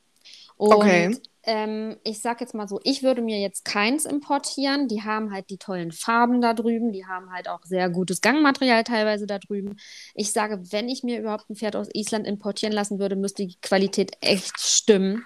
Und 0.57 0.75
okay. 0.75 1.19
ähm, 1.43 1.97
ich 2.05 2.21
sag 2.21 2.41
jetzt 2.41 2.55
mal 2.55 2.69
so, 2.69 2.81
ich 2.85 3.03
würde 3.03 3.21
mir 3.21 3.41
jetzt 3.41 3.65
keins 3.65 4.05
importieren. 4.05 4.87
Die 4.87 5.03
haben 5.03 5.33
halt 5.33 5.51
die 5.51 5.59
tollen 5.59 5.93
Farben 5.93 6.41
da 6.41 6.55
drüben, 6.55 6.93
die 6.93 7.05
haben 7.05 7.33
halt 7.33 7.49
auch 7.49 7.65
sehr 7.65 7.91
gutes 7.91 8.21
Gangmaterial 8.21 8.85
teilweise 8.85 9.27
da 9.27 9.39
drüben. 9.39 9.77
Ich 10.15 10.33
sage, 10.33 10.63
wenn 10.71 10.89
ich 10.89 11.03
mir 11.03 11.19
überhaupt 11.19 11.51
ein 11.51 11.57
Pferd 11.57 11.77
aus 11.77 11.89
Island 11.93 12.27
importieren 12.27 12.73
lassen 12.73 12.99
würde, 12.99 13.17
müsste 13.17 13.47
die 13.47 13.59
Qualität 13.61 14.17
echt 14.21 14.61
stimmen. 14.61 15.25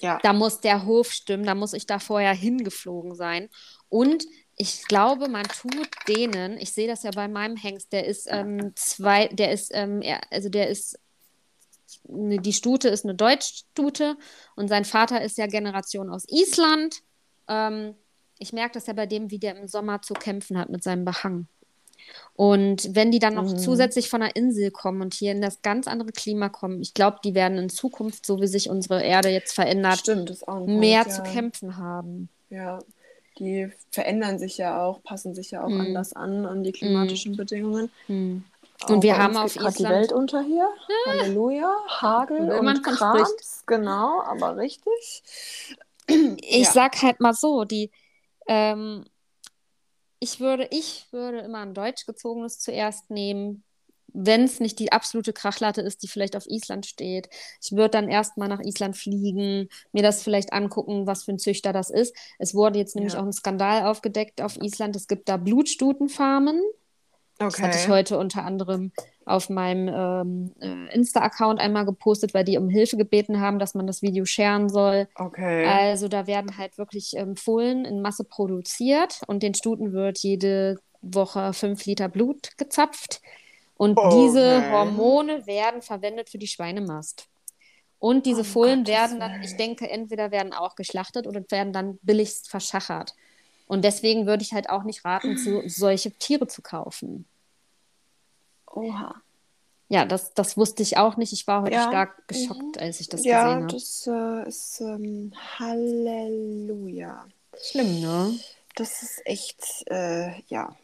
Ja. 0.00 0.18
Da 0.22 0.32
muss 0.32 0.60
der 0.60 0.84
Hof 0.84 1.12
stimmen, 1.12 1.44
da 1.44 1.54
muss 1.54 1.72
ich 1.72 1.86
da 1.86 1.98
vorher 1.98 2.34
hingeflogen 2.34 3.14
sein. 3.14 3.48
Und 3.88 4.24
ich 4.56 4.86
glaube, 4.86 5.28
man 5.28 5.44
tut 5.44 5.88
denen, 6.08 6.58
ich 6.58 6.72
sehe 6.72 6.86
das 6.86 7.02
ja 7.02 7.10
bei 7.10 7.28
meinem 7.28 7.56
Hengst, 7.56 7.92
der 7.92 8.06
ist 8.06 8.28
ähm, 8.30 8.72
zwei, 8.76 9.28
der 9.28 9.52
ist, 9.52 9.70
ähm, 9.74 10.00
er, 10.00 10.20
also 10.30 10.48
der 10.48 10.68
ist 10.68 10.98
ne, 12.08 12.38
die 12.38 12.52
Stute 12.52 12.88
ist 12.88 13.04
eine 13.04 13.14
Deutschstute 13.14 14.16
und 14.54 14.68
sein 14.68 14.84
Vater 14.84 15.22
ist 15.22 15.38
ja 15.38 15.46
Generation 15.46 16.10
aus 16.10 16.24
Island. 16.28 17.02
Ähm, 17.48 17.94
ich 18.38 18.52
merke 18.52 18.74
das 18.74 18.86
ja 18.86 18.92
bei 18.92 19.06
dem, 19.06 19.30
wie 19.30 19.38
der 19.38 19.56
im 19.56 19.68
Sommer 19.68 20.02
zu 20.02 20.14
kämpfen 20.14 20.58
hat 20.58 20.68
mit 20.68 20.82
seinem 20.82 21.04
Behang. 21.04 21.46
Und 22.34 22.94
wenn 22.94 23.10
die 23.10 23.18
dann 23.18 23.34
noch 23.34 23.50
mhm. 23.50 23.58
zusätzlich 23.58 24.10
von 24.10 24.22
einer 24.22 24.36
Insel 24.36 24.70
kommen 24.70 25.00
und 25.00 25.14
hier 25.14 25.32
in 25.32 25.40
das 25.40 25.62
ganz 25.62 25.88
andere 25.88 26.12
Klima 26.12 26.48
kommen, 26.48 26.82
ich 26.82 26.92
glaube, 26.94 27.18
die 27.24 27.34
werden 27.34 27.58
in 27.58 27.68
Zukunft, 27.70 28.26
so 28.26 28.40
wie 28.40 28.46
sich 28.46 28.68
unsere 28.68 29.02
Erde 29.02 29.30
jetzt 29.30 29.54
verändert, 29.54 30.00
Stimmt, 30.00 30.30
mehr 30.66 31.04
Punkt, 31.04 31.16
zu 31.16 31.22
ja. 31.22 31.32
kämpfen 31.32 31.76
haben. 31.76 32.28
Ja, 32.50 32.80
die 33.38 33.70
verändern 33.90 34.38
sich 34.38 34.58
ja 34.58 34.82
auch, 34.82 35.02
passen 35.02 35.34
sich 35.34 35.50
ja 35.50 35.64
auch 35.64 35.68
mhm. 35.68 35.80
anders 35.80 36.12
an 36.12 36.46
an 36.46 36.62
die 36.62 36.72
klimatischen 36.72 37.32
mhm. 37.32 37.36
Bedingungen. 37.36 37.90
Mhm. 38.08 38.44
Und 38.88 39.02
wir 39.02 39.16
haben 39.16 39.36
auf 39.36 39.56
Island 39.56 39.78
die 39.78 39.84
Welt 39.84 40.12
unter 40.12 40.42
hier. 40.42 40.68
Ja. 41.06 41.12
Halleluja, 41.12 41.74
Hagel 41.88 42.50
und, 42.52 42.66
und 42.66 42.82
Krams, 42.82 43.62
genau, 43.66 44.22
aber 44.22 44.56
richtig. 44.56 45.22
Ich 46.06 46.66
ja. 46.66 46.70
sag 46.70 47.00
halt 47.00 47.20
mal 47.20 47.32
so, 47.32 47.64
die 47.64 47.90
ähm, 48.46 49.04
ich 50.24 50.40
würde, 50.40 50.68
ich 50.70 51.06
würde 51.12 51.38
immer 51.38 51.58
ein 51.58 51.74
deutsch 51.74 52.06
gezogenes 52.06 52.58
zuerst 52.58 53.10
nehmen, 53.10 53.63
wenn 54.14 54.44
es 54.44 54.60
nicht 54.60 54.78
die 54.78 54.92
absolute 54.92 55.32
Krachlatte 55.32 55.82
ist, 55.82 56.02
die 56.02 56.08
vielleicht 56.08 56.36
auf 56.36 56.46
Island 56.46 56.86
steht. 56.86 57.28
Ich 57.60 57.72
würde 57.72 57.90
dann 57.90 58.08
erstmal 58.08 58.48
nach 58.48 58.60
Island 58.60 58.96
fliegen, 58.96 59.68
mir 59.92 60.02
das 60.02 60.22
vielleicht 60.22 60.52
angucken, 60.52 61.06
was 61.06 61.24
für 61.24 61.32
ein 61.32 61.38
Züchter 61.38 61.72
das 61.72 61.90
ist. 61.90 62.16
Es 62.38 62.54
wurde 62.54 62.78
jetzt 62.78 62.94
nämlich 62.94 63.14
ja. 63.14 63.20
auch 63.20 63.24
ein 63.24 63.32
Skandal 63.32 63.84
aufgedeckt 63.84 64.40
auf 64.40 64.56
Island. 64.62 64.94
Es 64.96 65.08
gibt 65.08 65.28
da 65.28 65.36
Blutstutenfarmen. 65.36 66.62
Okay. 67.40 67.50
Das 67.50 67.60
hatte 67.60 67.78
ich 67.78 67.88
heute 67.88 68.16
unter 68.16 68.44
anderem 68.44 68.92
auf 69.24 69.50
meinem 69.50 69.88
ähm, 69.88 70.52
äh, 70.60 70.94
Insta-Account 70.94 71.58
einmal 71.58 71.84
gepostet, 71.84 72.32
weil 72.32 72.44
die 72.44 72.56
um 72.56 72.68
Hilfe 72.68 72.96
gebeten 72.96 73.40
haben, 73.40 73.58
dass 73.58 73.74
man 73.74 73.88
das 73.88 74.02
Video 74.02 74.24
sharen 74.24 74.68
soll. 74.68 75.08
Okay. 75.16 75.66
Also 75.66 76.06
da 76.06 76.28
werden 76.28 76.56
halt 76.56 76.78
wirklich 76.78 77.14
ähm, 77.16 77.34
Fohlen 77.34 77.84
in 77.84 78.00
Masse 78.00 78.22
produziert 78.22 79.22
und 79.26 79.42
den 79.42 79.54
Stuten 79.54 79.92
wird 79.92 80.18
jede 80.20 80.78
Woche 81.02 81.52
fünf 81.52 81.84
Liter 81.86 82.08
Blut 82.08 82.56
gezapft. 82.56 83.20
Und 83.76 83.98
okay. 83.98 84.26
diese 84.26 84.70
Hormone 84.70 85.46
werden 85.46 85.82
verwendet 85.82 86.30
für 86.30 86.38
die 86.38 86.46
Schweinemast. 86.46 87.28
Und 87.98 88.26
diese 88.26 88.42
oh, 88.42 88.44
Fohlen 88.44 88.84
Gottes 88.84 88.94
werden 88.94 89.20
dann, 89.20 89.42
ich 89.42 89.56
denke, 89.56 89.88
entweder 89.88 90.30
werden 90.30 90.52
auch 90.52 90.76
geschlachtet 90.76 91.26
oder 91.26 91.42
werden 91.48 91.72
dann 91.72 91.98
billigst 92.02 92.48
verschachert. 92.48 93.14
Und 93.66 93.82
deswegen 93.82 94.26
würde 94.26 94.42
ich 94.42 94.52
halt 94.52 94.68
auch 94.68 94.84
nicht 94.84 95.04
raten, 95.04 95.38
zu, 95.38 95.62
solche 95.68 96.12
Tiere 96.12 96.46
zu 96.46 96.60
kaufen. 96.60 97.24
Oha. 98.70 99.22
Ja, 99.88 100.04
das, 100.04 100.34
das 100.34 100.56
wusste 100.56 100.82
ich 100.82 100.96
auch 100.96 101.16
nicht. 101.16 101.32
Ich 101.32 101.46
war 101.46 101.62
heute 101.62 101.74
ja. 101.74 101.88
stark 101.88 102.26
geschockt, 102.28 102.76
mhm. 102.76 102.82
als 102.82 103.00
ich 103.00 103.08
das 103.08 103.24
ja, 103.24 103.58
gesehen 103.58 103.62
habe. 103.62 103.72
Ja, 103.72 103.78
das 103.78 104.06
äh, 104.06 104.48
ist 104.48 104.80
ähm, 104.80 105.32
Halleluja. 105.58 107.26
Schlimm, 107.60 108.00
ne? 108.00 108.38
Das 108.74 109.02
ist 109.02 109.22
echt, 109.24 109.84
äh, 109.86 110.40
ja, 110.48 110.74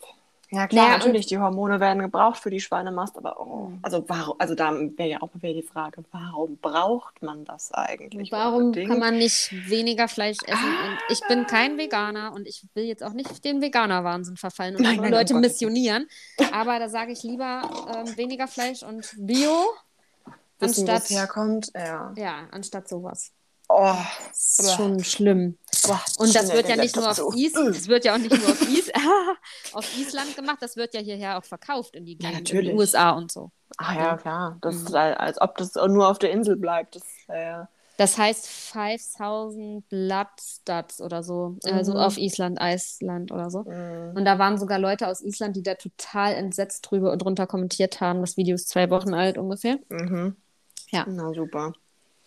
ja, 0.52 0.66
klar, 0.66 0.87
naja, 0.87 0.99
natürlich, 0.99 1.26
die 1.26 1.38
Hormone 1.38 1.78
werden 1.78 2.00
gebraucht 2.00 2.38
für 2.38 2.50
die 2.50 2.61
Schweinemast, 2.61 3.16
aber 3.16 3.38
oh, 3.38 3.73
also 3.83 4.04
warum, 4.09 4.35
also 4.38 4.57
da 4.57 4.73
wäre 4.73 5.09
ja 5.09 5.23
auch 5.23 5.30
wieder 5.35 5.54
die 5.54 5.62
Frage, 5.62 6.02
warum 6.11 6.57
braucht 6.57 7.23
man 7.23 7.45
das 7.45 7.73
eigentlich? 7.73 8.33
Warum 8.33 8.64
unbedingt? 8.64 8.90
kann 8.90 8.99
man 8.99 9.16
nicht 9.16 9.52
weniger 9.71 10.09
Fleisch 10.09 10.38
essen? 10.45 10.64
Und 10.64 10.99
ich 11.09 11.21
bin 11.28 11.47
kein 11.47 11.78
Veganer 11.78 12.33
und 12.35 12.49
ich 12.49 12.66
will 12.75 12.85
jetzt 12.85 13.04
auch 13.04 13.12
nicht 13.12 13.45
den 13.45 13.62
Veganer-Wahnsinn 13.62 14.37
verfallen 14.37 14.75
und 14.75 14.83
nein, 14.83 14.97
nein, 14.97 15.12
Leute 15.12 15.35
um 15.35 15.40
missionieren. 15.40 16.09
Aber 16.52 16.80
da 16.80 16.88
sage 16.88 17.12
ich 17.12 17.23
lieber 17.23 17.62
ähm, 17.95 18.16
weniger 18.16 18.49
Fleisch 18.49 18.83
und 18.83 19.14
Bio. 19.19 19.54
Wissen, 20.59 20.88
anstatt 20.88 21.11
herkommt, 21.11 21.71
ja. 21.76 22.12
Ja, 22.16 22.49
anstatt 22.50 22.88
sowas. 22.88 23.30
Oh, 23.69 23.95
das 24.28 24.59
ist 24.59 24.75
schon 24.75 25.04
schlimm. 25.04 25.57
Boah, 25.87 26.03
und 26.19 26.35
das 26.35 26.53
wird 26.53 26.69
ja 26.69 26.77
nicht 26.77 26.97
nur 26.97 27.11
auf 27.11 27.37
Is, 27.37 27.53
das 27.53 27.89
wird 27.89 28.05
ja 28.05 28.15
auch 28.15 28.19
nicht 28.19 28.37
nur 28.37 28.51
auf, 28.51 28.61
Is 28.63 28.91
auf 29.73 29.99
Island 29.99 30.37
gemacht, 30.37 30.59
das 30.61 30.77
wird 30.77 30.95
ja 30.95 31.01
hierher 31.01 31.39
auch 31.39 31.45
verkauft 31.45 31.97
in 31.97 32.05
die, 32.05 32.19
ja, 32.21 32.31
in 32.31 32.45
die 32.45 32.73
USA 32.73 33.11
und 33.11 33.31
so. 33.31 33.51
Ach 33.77 33.95
ja, 33.95 34.17
klar. 34.17 34.59
Das 34.61 34.77
mhm. 34.77 34.87
ist, 34.87 34.95
als 34.95 35.41
ob 35.41 35.57
das 35.57 35.75
nur 35.75 36.09
auf 36.09 36.19
der 36.19 36.33
Insel 36.33 36.57
bleibt. 36.57 36.97
Das, 36.97 37.02
äh, 37.28 37.65
das 37.97 38.17
heißt 38.17 38.47
5000 38.47 39.89
Bloodstuds 39.89 41.00
oder 41.00 41.23
so. 41.23 41.57
Mhm. 41.65 41.73
Also 41.73 41.93
auf 41.95 42.17
Island, 42.17 42.59
Island 42.61 43.31
oder 43.31 43.50
so. 43.50 43.65
Mhm. 43.65 44.17
Und 44.17 44.25
da 44.25 44.39
waren 44.39 44.59
sogar 44.59 44.78
Leute 44.78 45.07
aus 45.07 45.21
Island, 45.21 45.57
die 45.57 45.63
da 45.63 45.75
total 45.75 46.35
entsetzt 46.35 46.91
drüber 46.91 47.13
und 47.13 47.21
drunter 47.21 47.47
kommentiert 47.47 48.00
haben. 48.00 48.21
Das 48.21 48.37
Video 48.37 48.54
ist 48.54 48.69
zwei 48.69 48.91
Wochen 48.91 49.15
alt 49.15 49.39
ungefähr. 49.39 49.78
Mhm. 49.89 50.37
Ja. 50.91 51.04
Na 51.09 51.33
super. 51.33 51.73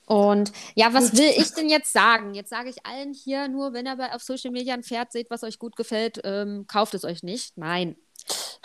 Und 0.05 0.51
ja, 0.75 0.93
was 0.93 1.13
will 1.13 1.31
ich 1.37 1.53
denn 1.53 1.69
jetzt 1.69 1.93
sagen? 1.93 2.33
Jetzt 2.33 2.49
sage 2.49 2.69
ich 2.69 2.85
allen 2.85 3.13
hier 3.13 3.47
nur, 3.47 3.73
wenn 3.73 3.87
ihr 3.87 4.13
auf 4.13 4.21
Social 4.21 4.51
Media 4.51 4.73
ein 4.73 4.83
Pferd 4.83 5.11
seht, 5.11 5.29
was 5.29 5.43
euch 5.43 5.59
gut 5.59 5.75
gefällt, 5.75 6.19
ähm, 6.23 6.65
kauft 6.67 6.93
es 6.93 7.05
euch 7.05 7.23
nicht. 7.23 7.57
Nein. 7.57 7.95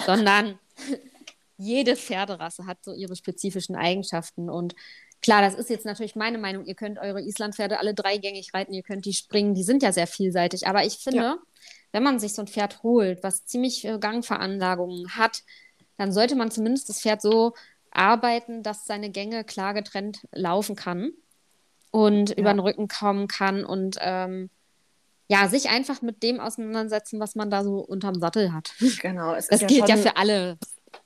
Sondern 0.05 0.59
jede 1.57 1.97
Pferderasse 1.97 2.67
hat 2.67 2.79
so 2.83 2.93
ihre 2.93 3.15
spezifischen 3.15 3.77
Eigenschaften. 3.77 4.51
Und 4.51 4.75
klar, 5.23 5.41
das 5.41 5.55
ist 5.55 5.71
jetzt 5.71 5.87
natürlich 5.87 6.17
meine 6.17 6.39
Meinung. 6.39 6.65
Ihr 6.65 6.75
könnt 6.75 6.99
eure 6.99 7.23
Islandpferde 7.23 7.79
alle 7.79 7.95
dreigängig 7.95 8.53
reiten, 8.53 8.73
ihr 8.73 8.83
könnt 8.83 9.05
die 9.05 9.15
springen, 9.15 9.55
die 9.55 9.65
sind 9.65 9.83
ja 9.83 9.93
sehr 9.93 10.09
vielseitig. 10.09 10.67
Aber 10.67 10.85
ich 10.85 10.99
finde, 10.99 11.23
ja. 11.23 11.39
wenn 11.93 12.03
man 12.03 12.19
sich 12.19 12.35
so 12.35 12.43
ein 12.43 12.49
Pferd 12.49 12.83
holt, 12.83 13.23
was 13.23 13.47
ziemlich 13.47 13.87
Gangveranlagungen 14.01 15.17
hat, 15.17 15.43
dann 15.97 16.13
sollte 16.13 16.35
man 16.35 16.51
zumindest 16.51 16.89
das 16.89 17.01
Pferd 17.01 17.23
so 17.23 17.55
arbeiten, 17.91 18.63
dass 18.65 18.87
seine 18.87 19.11
Gänge 19.11 19.45
klar 19.45 19.73
getrennt 19.73 20.27
laufen 20.33 20.77
kann 20.77 21.13
und 21.91 22.31
ja. 22.31 22.37
über 22.37 22.53
den 22.53 22.61
Rücken 22.61 22.89
kommen 22.89 23.29
kann 23.29 23.65
und 23.65 23.97
ähm, 24.01 24.51
ja, 25.29 25.47
sich 25.49 25.69
einfach 25.69 26.01
mit 26.01 26.23
dem 26.23 26.41
auseinandersetzen, 26.41 27.21
was 27.21 27.35
man 27.35 27.51
da 27.51 27.63
so 27.63 27.81
unterm 27.81 28.19
Sattel 28.19 28.53
hat. 28.53 28.73
Genau. 29.03 29.35
Es 29.35 29.49
das 29.49 29.61
ja 29.61 29.67
gilt 29.67 29.81
schon, 29.81 29.89
ja 29.89 29.97
für 29.97 30.17
alle. 30.17 30.59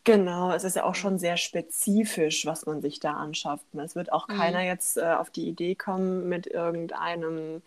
Genau, 0.04 0.52
es 0.52 0.64
ist 0.64 0.76
ja 0.76 0.84
auch 0.84 0.94
schon 0.94 1.18
sehr 1.18 1.36
spezifisch, 1.36 2.46
was 2.46 2.66
man 2.66 2.80
sich 2.80 3.00
da 3.00 3.14
anschafft. 3.14 3.64
Es 3.74 3.94
wird 3.94 4.12
auch 4.12 4.28
mhm. 4.28 4.36
keiner 4.36 4.62
jetzt 4.62 4.96
äh, 4.96 5.02
auf 5.02 5.30
die 5.30 5.48
Idee 5.48 5.74
kommen, 5.74 6.28
mit 6.28 6.46
irgendeinem, 6.46 7.62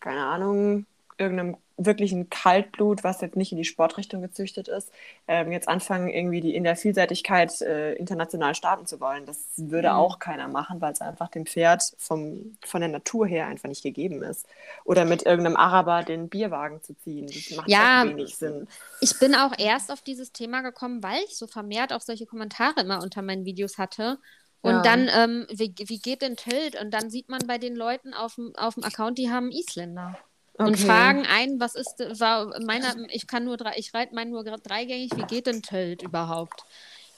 keine 0.00 0.24
Ahnung, 0.26 0.86
irgendeinem 1.18 1.56
wirklichen 1.76 2.30
Kaltblut, 2.30 3.04
was 3.04 3.20
jetzt 3.20 3.36
nicht 3.36 3.52
in 3.52 3.58
die 3.58 3.64
Sportrichtung 3.64 4.22
gezüchtet 4.22 4.68
ist, 4.68 4.90
ähm, 5.28 5.52
jetzt 5.52 5.68
anfangen, 5.68 6.08
irgendwie 6.08 6.40
die 6.40 6.54
in 6.54 6.64
der 6.64 6.76
Vielseitigkeit 6.76 7.60
äh, 7.62 7.94
international 7.94 8.54
starten 8.54 8.86
zu 8.86 9.00
wollen. 9.00 9.26
Das 9.26 9.38
würde 9.56 9.88
mhm. 9.90 9.94
auch 9.94 10.18
keiner 10.18 10.48
machen, 10.48 10.80
weil 10.80 10.92
es 10.92 11.00
einfach 11.00 11.28
dem 11.28 11.46
Pferd 11.46 11.82
vom, 11.98 12.56
von 12.64 12.80
der 12.80 12.90
Natur 12.90 13.26
her 13.26 13.46
einfach 13.46 13.68
nicht 13.68 13.82
gegeben 13.82 14.22
ist. 14.22 14.46
Oder 14.84 15.04
mit 15.04 15.24
irgendeinem 15.24 15.56
Araber 15.56 16.02
den 16.02 16.28
Bierwagen 16.28 16.82
zu 16.82 16.94
ziehen. 16.94 17.26
Das 17.26 17.56
macht 17.56 17.68
ja, 17.68 18.04
wenig 18.06 18.36
Sinn. 18.36 18.68
Ich 19.00 19.18
bin 19.18 19.34
auch 19.34 19.52
erst 19.58 19.90
auf 19.90 20.02
dieses 20.02 20.32
Thema 20.32 20.62
gekommen, 20.62 21.02
weil 21.02 21.22
ich 21.26 21.36
so 21.36 21.46
vermehrt 21.46 21.92
auch 21.92 22.00
solche 22.00 22.26
Kommentare 22.26 22.80
immer 22.80 23.02
unter 23.02 23.22
meinen 23.22 23.44
Videos 23.44 23.78
hatte. 23.78 24.18
Und 24.62 24.74
ja. 24.74 24.82
dann, 24.82 25.10
ähm, 25.12 25.46
wie, 25.50 25.74
wie 25.76 25.98
geht 25.98 26.22
denn 26.22 26.36
Tilt? 26.36 26.80
Und 26.80 26.92
dann 26.92 27.10
sieht 27.10 27.28
man 27.28 27.46
bei 27.46 27.58
den 27.58 27.74
Leuten 27.74 28.14
auf 28.14 28.36
dem, 28.36 28.54
auf 28.56 28.74
dem 28.74 28.84
Account, 28.84 29.18
die 29.18 29.30
haben 29.30 29.50
Isländer. 29.50 30.16
Okay. 30.62 30.70
Und 30.70 30.78
fragen 30.78 31.26
ein, 31.26 31.60
was 31.60 31.74
ist, 31.74 31.98
war 32.20 32.58
meiner, 32.64 32.94
ich 33.10 33.26
kann 33.26 33.44
nur 33.44 33.56
drei, 33.56 33.74
ich 33.76 33.92
reite 33.94 34.14
meinen 34.14 34.30
nur 34.30 34.44
dreigängig, 34.44 35.10
wie 35.16 35.22
geht 35.22 35.46
denn 35.46 35.62
Tölt 35.62 36.02
überhaupt? 36.02 36.64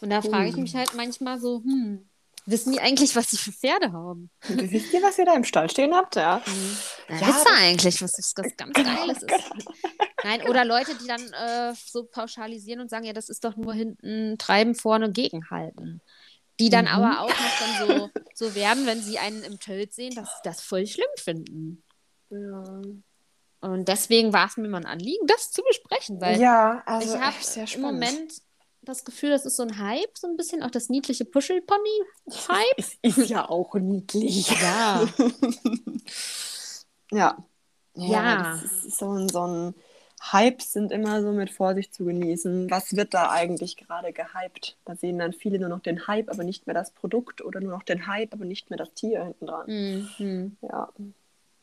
Und 0.00 0.10
da 0.10 0.22
frage 0.22 0.48
ich 0.48 0.56
mich 0.56 0.74
halt 0.74 0.94
manchmal 0.94 1.40
so, 1.40 1.62
hm, 1.64 2.08
wissen 2.46 2.72
die 2.72 2.80
eigentlich, 2.80 3.16
was 3.16 3.30
sie 3.30 3.38
für 3.38 3.52
Pferde 3.52 3.92
haben? 3.92 4.30
Wisst 4.48 4.92
ihr, 4.92 5.02
was 5.02 5.18
ihr 5.18 5.24
da 5.24 5.34
im 5.34 5.44
Stall 5.44 5.70
stehen 5.70 5.94
habt? 5.94 6.16
Ja. 6.16 6.42
Mhm. 6.46 6.76
Ja, 7.08 7.16
ja 7.16 7.28
wisst 7.28 7.46
ihr 7.46 7.56
eigentlich, 7.56 8.02
was 8.02 8.12
das, 8.12 8.34
das 8.34 8.56
ganz 8.56 8.74
genau, 8.74 8.94
Geiles 8.94 9.22
ist? 9.22 9.28
Genau. 9.28 9.40
Nein, 10.24 10.42
oder 10.48 10.64
Leute, 10.64 10.94
die 10.96 11.06
dann 11.06 11.22
äh, 11.32 11.74
so 11.74 12.04
pauschalisieren 12.04 12.80
und 12.80 12.90
sagen, 12.90 13.04
ja, 13.04 13.12
das 13.12 13.28
ist 13.28 13.44
doch 13.44 13.56
nur 13.56 13.74
hinten 13.74 14.36
treiben, 14.38 14.74
vorne 14.74 15.10
gegenhalten. 15.10 16.00
Die 16.60 16.70
dann 16.70 16.84
mhm. 16.84 16.90
aber 16.90 17.20
auch 17.20 17.28
noch 17.28 17.58
dann 17.58 17.88
so, 17.88 18.10
so 18.34 18.54
werden, 18.54 18.86
wenn 18.86 19.02
sie 19.02 19.18
einen 19.18 19.42
im 19.42 19.58
Tölt 19.58 19.92
sehen, 19.92 20.14
dass 20.14 20.28
sie 20.28 20.40
das 20.44 20.60
voll 20.60 20.86
schlimm 20.86 21.06
finden. 21.16 21.82
Ja. 22.30 22.82
Und 23.64 23.88
deswegen 23.88 24.32
war 24.34 24.46
es 24.46 24.56
mir 24.58 24.68
mal 24.68 24.78
ein 24.78 24.86
Anliegen, 24.86 25.26
das 25.26 25.50
zu 25.50 25.62
besprechen, 25.62 26.20
weil 26.20 26.38
ja, 26.38 26.82
also 26.84 27.14
ich 27.14 27.20
habe 27.20 27.36
im 27.74 27.80
Moment 27.80 28.42
das 28.82 29.04
Gefühl, 29.06 29.30
das 29.30 29.46
ist 29.46 29.56
so 29.56 29.62
ein 29.62 29.78
Hype, 29.78 30.18
so 30.18 30.26
ein 30.26 30.36
bisschen 30.36 30.62
auch 30.62 30.70
das 30.70 30.90
niedliche 30.90 31.24
Puschelpony-Hype. 31.24 32.76
Es 32.76 32.98
ist 33.02 33.30
ja 33.30 33.48
auch 33.48 33.74
niedlich. 33.74 34.50
Ja. 34.60 35.06
ja. 37.10 37.44
Ja. 37.96 38.06
ja. 38.06 38.60
Ist 38.62 38.98
so 38.98 39.12
ein, 39.12 39.28
so 39.28 39.46
ein 39.46 39.74
Hypes 40.32 40.72
sind 40.72 40.90
immer 40.90 41.22
so 41.22 41.32
mit 41.32 41.50
Vorsicht 41.50 41.94
zu 41.94 42.04
genießen. 42.04 42.70
Was 42.70 42.96
wird 42.96 43.14
da 43.14 43.30
eigentlich 43.30 43.76
gerade 43.76 44.12
gehypt? 44.12 44.76
Da 44.84 44.96
sehen 44.96 45.18
dann 45.18 45.32
viele 45.32 45.58
nur 45.58 45.68
noch 45.68 45.80
den 45.80 46.06
Hype, 46.06 46.30
aber 46.30 46.44
nicht 46.44 46.66
mehr 46.66 46.74
das 46.74 46.90
Produkt 46.92 47.42
oder 47.42 47.60
nur 47.60 47.72
noch 47.72 47.82
den 47.82 48.06
Hype, 48.06 48.32
aber 48.32 48.44
nicht 48.44 48.70
mehr 48.70 48.78
das 48.78 48.92
Tier 48.94 49.24
hinten 49.24 49.46
dran. 49.46 49.66
Mhm. 50.18 50.56
Ja. 50.62 50.88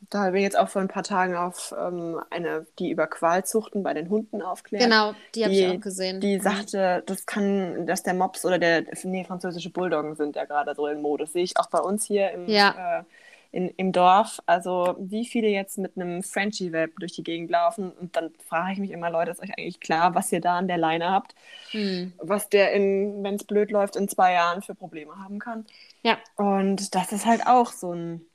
Da 0.10 0.24
habe 0.26 0.38
ich 0.38 0.44
jetzt 0.44 0.58
auch 0.58 0.68
vor 0.68 0.82
ein 0.82 0.88
paar 0.88 1.04
Tagen 1.04 1.36
auf 1.36 1.74
ähm, 1.78 2.20
eine, 2.32 2.66
die 2.80 2.90
über 2.90 3.08
Qualzuchten 3.08 3.84
bei 3.84 3.94
den 3.94 4.10
Hunden 4.10 4.42
aufklärt. 4.42 4.84
Genau, 4.84 5.14
die 5.36 5.44
habe 5.44 5.54
ich 5.54 5.68
auch 5.68 5.80
gesehen. 5.80 6.20
Die 6.20 6.38
Mhm. 6.38 6.42
sagte, 6.42 7.04
das 7.06 7.26
kann, 7.26 7.86
dass 7.86 8.04
der 8.04 8.14
Mops 8.16 8.44
oder 8.46 8.58
der, 8.58 8.84
nee, 9.04 9.24
französische 9.24 9.70
Bulldoggen 9.70 10.16
sind 10.16 10.36
ja 10.36 10.46
gerade 10.46 10.74
so 10.76 10.88
in 10.88 11.02
Mode. 11.02 11.26
Das 11.26 11.34
sehe 11.34 11.44
ich 11.44 11.58
auch 11.58 11.70
bei 11.70 11.80
uns 11.80 12.06
hier 12.06 12.32
im, 12.32 12.48
Ja. 12.50 13.00
äh, 13.00 13.04
in, 13.54 13.70
im 13.78 13.92
Dorf. 13.92 14.40
Also 14.48 14.96
wie 14.98 15.26
viele 15.26 15.48
jetzt 15.50 15.78
mit 15.78 15.96
einem 15.96 16.24
Frenchie-Welpen 16.24 16.96
durch 17.00 17.12
die 17.14 17.24
Gegend 17.24 17.52
laufen. 17.52 17.92
Und 17.92 18.16
dann 18.16 18.32
frage 18.48 18.74
ich 18.74 18.80
mich 18.80 18.92
immer, 18.92 19.10
Leute, 19.12 19.32
ist 19.32 19.42
euch 19.42 19.52
eigentlich 19.58 19.80
klar, 19.80 20.16
was 20.16 20.32
ihr 20.32 20.42
da 20.42 20.58
an 20.58 20.68
der 20.68 20.78
Leine 20.78 21.12
habt? 21.12 21.36
Hm. 21.72 22.14
Was 22.18 22.50
der, 22.50 22.72
in, 22.72 23.24
wenn 23.24 23.36
es 23.36 23.44
blöd 23.44 23.70
läuft, 23.72 23.96
in 23.98 24.08
zwei 24.08 24.34
Jahren 24.34 24.62
für 24.62 24.74
Probleme 24.74 25.16
haben 25.24 25.38
kann. 25.40 25.66
Ja. 26.02 26.18
Und 26.38 26.96
das 26.96 27.12
ist 27.12 27.26
halt 27.26 27.46
auch 27.46 27.72
so 27.72 27.94
ein, 27.94 28.26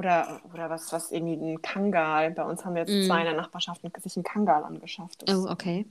oder, 0.00 0.40
oder 0.52 0.70
was, 0.70 0.92
was 0.92 1.12
irgendwie 1.12 1.34
ein 1.36 1.62
Kangal. 1.62 2.30
Bei 2.32 2.44
uns 2.44 2.64
haben 2.64 2.74
wir 2.74 2.82
jetzt 2.82 2.92
Mm. 2.94 3.06
zwei 3.06 3.18
in 3.20 3.26
der 3.26 3.34
Nachbarschaft 3.34 3.82
sich 4.02 4.16
ein 4.16 4.22
Kangal 4.22 4.64
angeschafft. 4.64 5.22
Das, 5.22 5.36
Oh, 5.36 5.46
okay. 5.48 5.86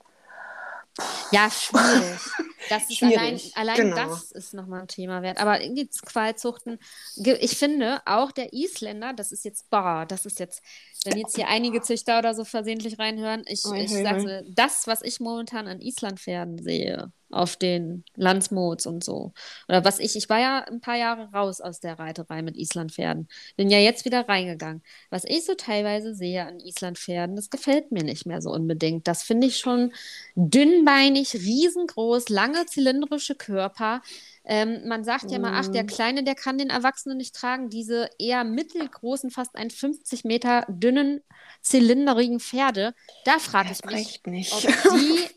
Ja, 1.32 1.50
schwierig. 1.50 2.19
Das 2.69 2.84
ist 2.89 2.98
Schwierig, 2.98 3.17
allein, 3.17 3.39
allein 3.56 3.78
genau. 3.78 3.95
das 3.95 4.32
ist 4.32 4.54
nochmal 4.54 4.82
ein 4.82 4.88
Thema 4.88 5.22
wert. 5.24 5.39
Aber 5.39 5.62
irgendwie 5.62 5.88
Qualzuchten, 6.06 6.78
ich 7.15 7.58
finde, 7.58 8.02
auch 8.06 8.32
der 8.32 8.54
Isländer, 8.54 9.13
das 9.13 9.32
ist 9.32 9.43
jetzt, 9.45 9.69
boah, 9.72 10.06
das 10.08 10.26
ist 10.28 10.39
jetzt, 10.39 10.62
wenn 11.06 11.17
jetzt 11.17 11.36
hier 11.36 11.48
einige 11.48 11.82
Züchter 11.82 12.19
oder 12.19 12.36
so 12.36 12.45
versehentlich 12.45 13.00
reinhören, 13.00 13.43
ich, 13.48 13.65
Ui, 13.65 13.80
ich 13.80 13.91
ui. 13.91 14.04
mir, 14.04 14.43
das, 14.50 14.86
was 14.88 15.02
ich 15.02 15.19
momentan 15.19 15.67
an 15.67 15.82
Islandpferden 15.82 16.62
sehe, 16.62 17.12
auf 17.32 17.56
den 17.58 18.04
Landsmoos 18.15 18.86
und 18.86 19.04
so, 19.04 19.34
oder 19.68 19.86
was 19.86 20.00
ich, 20.00 20.15
ich 20.15 20.30
war 20.30 20.39
ja 20.39 20.60
ein 20.65 20.82
paar 20.82 20.98
Jahre 20.98 21.32
raus 21.32 21.62
aus 21.62 21.80
der 21.80 22.00
Reiterei 22.00 22.42
mit 22.42 22.58
Islandpferden, 22.58 23.28
bin 23.58 23.70
ja 23.70 23.80
jetzt 23.80 24.06
wieder 24.06 24.28
reingegangen. 24.28 24.84
Was 25.10 25.24
ich 25.26 25.46
so 25.46 25.56
teilweise 25.56 26.15
sehe 26.15 26.46
an 26.46 26.60
Islandpferden, 26.60 27.36
das 27.36 27.50
gefällt 27.50 27.92
mir 27.92 28.04
nicht 28.04 28.26
mehr 28.26 28.42
so 28.42 28.52
unbedingt. 28.52 29.08
Das 29.08 29.24
finde 29.24 29.48
ich 29.48 29.58
schon 29.58 29.94
dünnbeinig, 30.36 31.34
riesengroß, 31.36 32.30
lange 32.30 32.65
zylindrische 32.65 33.36
Körper. 33.36 34.02
Ähm, 34.46 34.88
man 34.88 35.04
sagt 35.04 35.32
ja 35.32 35.39
mal, 35.39 35.54
ach, 35.54 35.68
der 35.68 35.84
Mm. 35.84 35.88
Kleine, 35.88 36.24
der 36.24 36.36
kann 36.36 36.58
den 36.58 36.70
Erwachsenen 36.70 37.18
nicht 37.18 37.36
tragen. 37.36 37.70
Diese 37.70 38.10
eher 38.18 38.44
mittelgroßen, 38.44 39.32
fast 39.32 39.56
ein 39.56 39.70
50 39.70 40.24
Meter 40.24 40.65
dünnen, 40.70 41.22
zylinderigen 41.62 42.39
Pferde, 42.39 42.94
da 43.26 43.39
frage 43.39 43.72
ich 43.72 43.84
mich, 43.86 44.22
ob 44.52 44.62
die 44.62 45.20